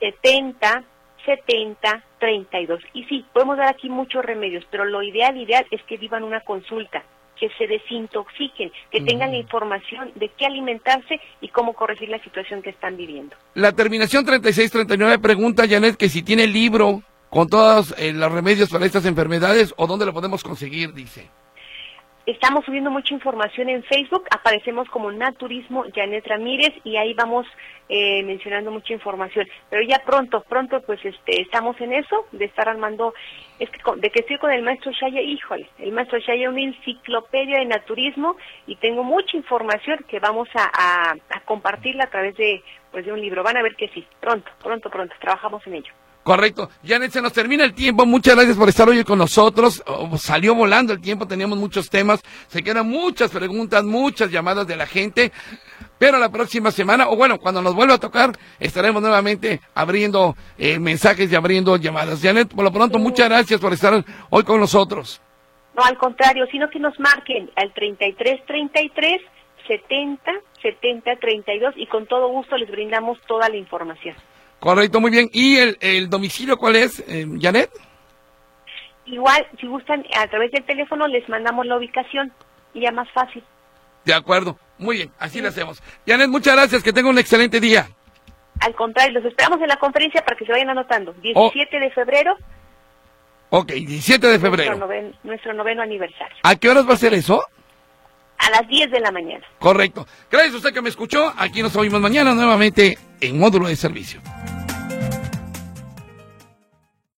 [0.00, 0.84] 70
[1.26, 2.80] 70 32.
[2.94, 6.40] Y sí, podemos dar aquí muchos remedios, pero lo ideal, ideal es que vivan una
[6.40, 7.02] consulta,
[7.38, 12.62] que se desintoxiquen, que tengan la información de qué alimentarse y cómo corregir la situación
[12.62, 13.36] que están viviendo.
[13.54, 18.86] La terminación 3639 pregunta, Janet, que si tiene libro con todos eh, los remedios para
[18.86, 21.28] estas enfermedades o dónde lo podemos conseguir, dice.
[22.28, 27.46] Estamos subiendo mucha información en Facebook, aparecemos como Naturismo Janet Ramírez y ahí vamos
[27.88, 29.46] eh, mencionando mucha información.
[29.70, 33.14] Pero ya pronto, pronto pues este, estamos en eso, de estar armando,
[33.58, 37.60] es que de que estoy con el maestro Shaya, híjole, el maestro Shaya una enciclopedia
[37.60, 42.62] de naturismo y tengo mucha información que vamos a, a compartirla a través de,
[42.92, 43.42] pues, de un libro.
[43.42, 45.94] Van a ver que sí, pronto, pronto, pronto, trabajamos en ello.
[46.28, 46.68] Correcto.
[46.86, 48.04] Janet, se nos termina el tiempo.
[48.04, 49.82] Muchas gracias por estar hoy con nosotros.
[49.86, 52.22] Oh, salió volando el tiempo, teníamos muchos temas.
[52.48, 55.32] Se quedan muchas preguntas, muchas llamadas de la gente.
[55.98, 60.78] Pero la próxima semana, o bueno, cuando nos vuelva a tocar, estaremos nuevamente abriendo eh,
[60.78, 62.20] mensajes y abriendo llamadas.
[62.20, 65.22] Janet, por lo pronto, muchas gracias por estar hoy con nosotros.
[65.74, 69.22] No, al contrario, sino que nos marquen al 3333
[69.66, 74.14] 70 70 32 y con todo gusto les brindamos toda la información.
[74.60, 75.30] Correcto, muy bien.
[75.32, 77.70] ¿Y el, el domicilio cuál es, eh, Janet?
[79.06, 82.32] Igual, si gustan, a través del teléfono les mandamos la ubicación
[82.74, 83.42] y ya más fácil.
[84.04, 85.82] De acuerdo, muy bien, así lo hacemos.
[86.06, 87.88] Janet, muchas gracias, que tenga un excelente día.
[88.60, 91.12] Al contrario, los esperamos en la conferencia para que se vayan anotando.
[91.22, 92.36] 17 de febrero.
[93.50, 94.70] Ok, 17 de febrero.
[94.70, 96.36] Nuestro noveno, nuestro noveno aniversario.
[96.42, 97.42] ¿A qué horas va a ser eso?
[98.38, 99.46] A las 10 de la mañana.
[99.58, 100.06] Correcto.
[100.30, 101.32] Gracias a usted que me escuchó.
[101.36, 104.20] Aquí nos oímos mañana nuevamente en módulo de servicio.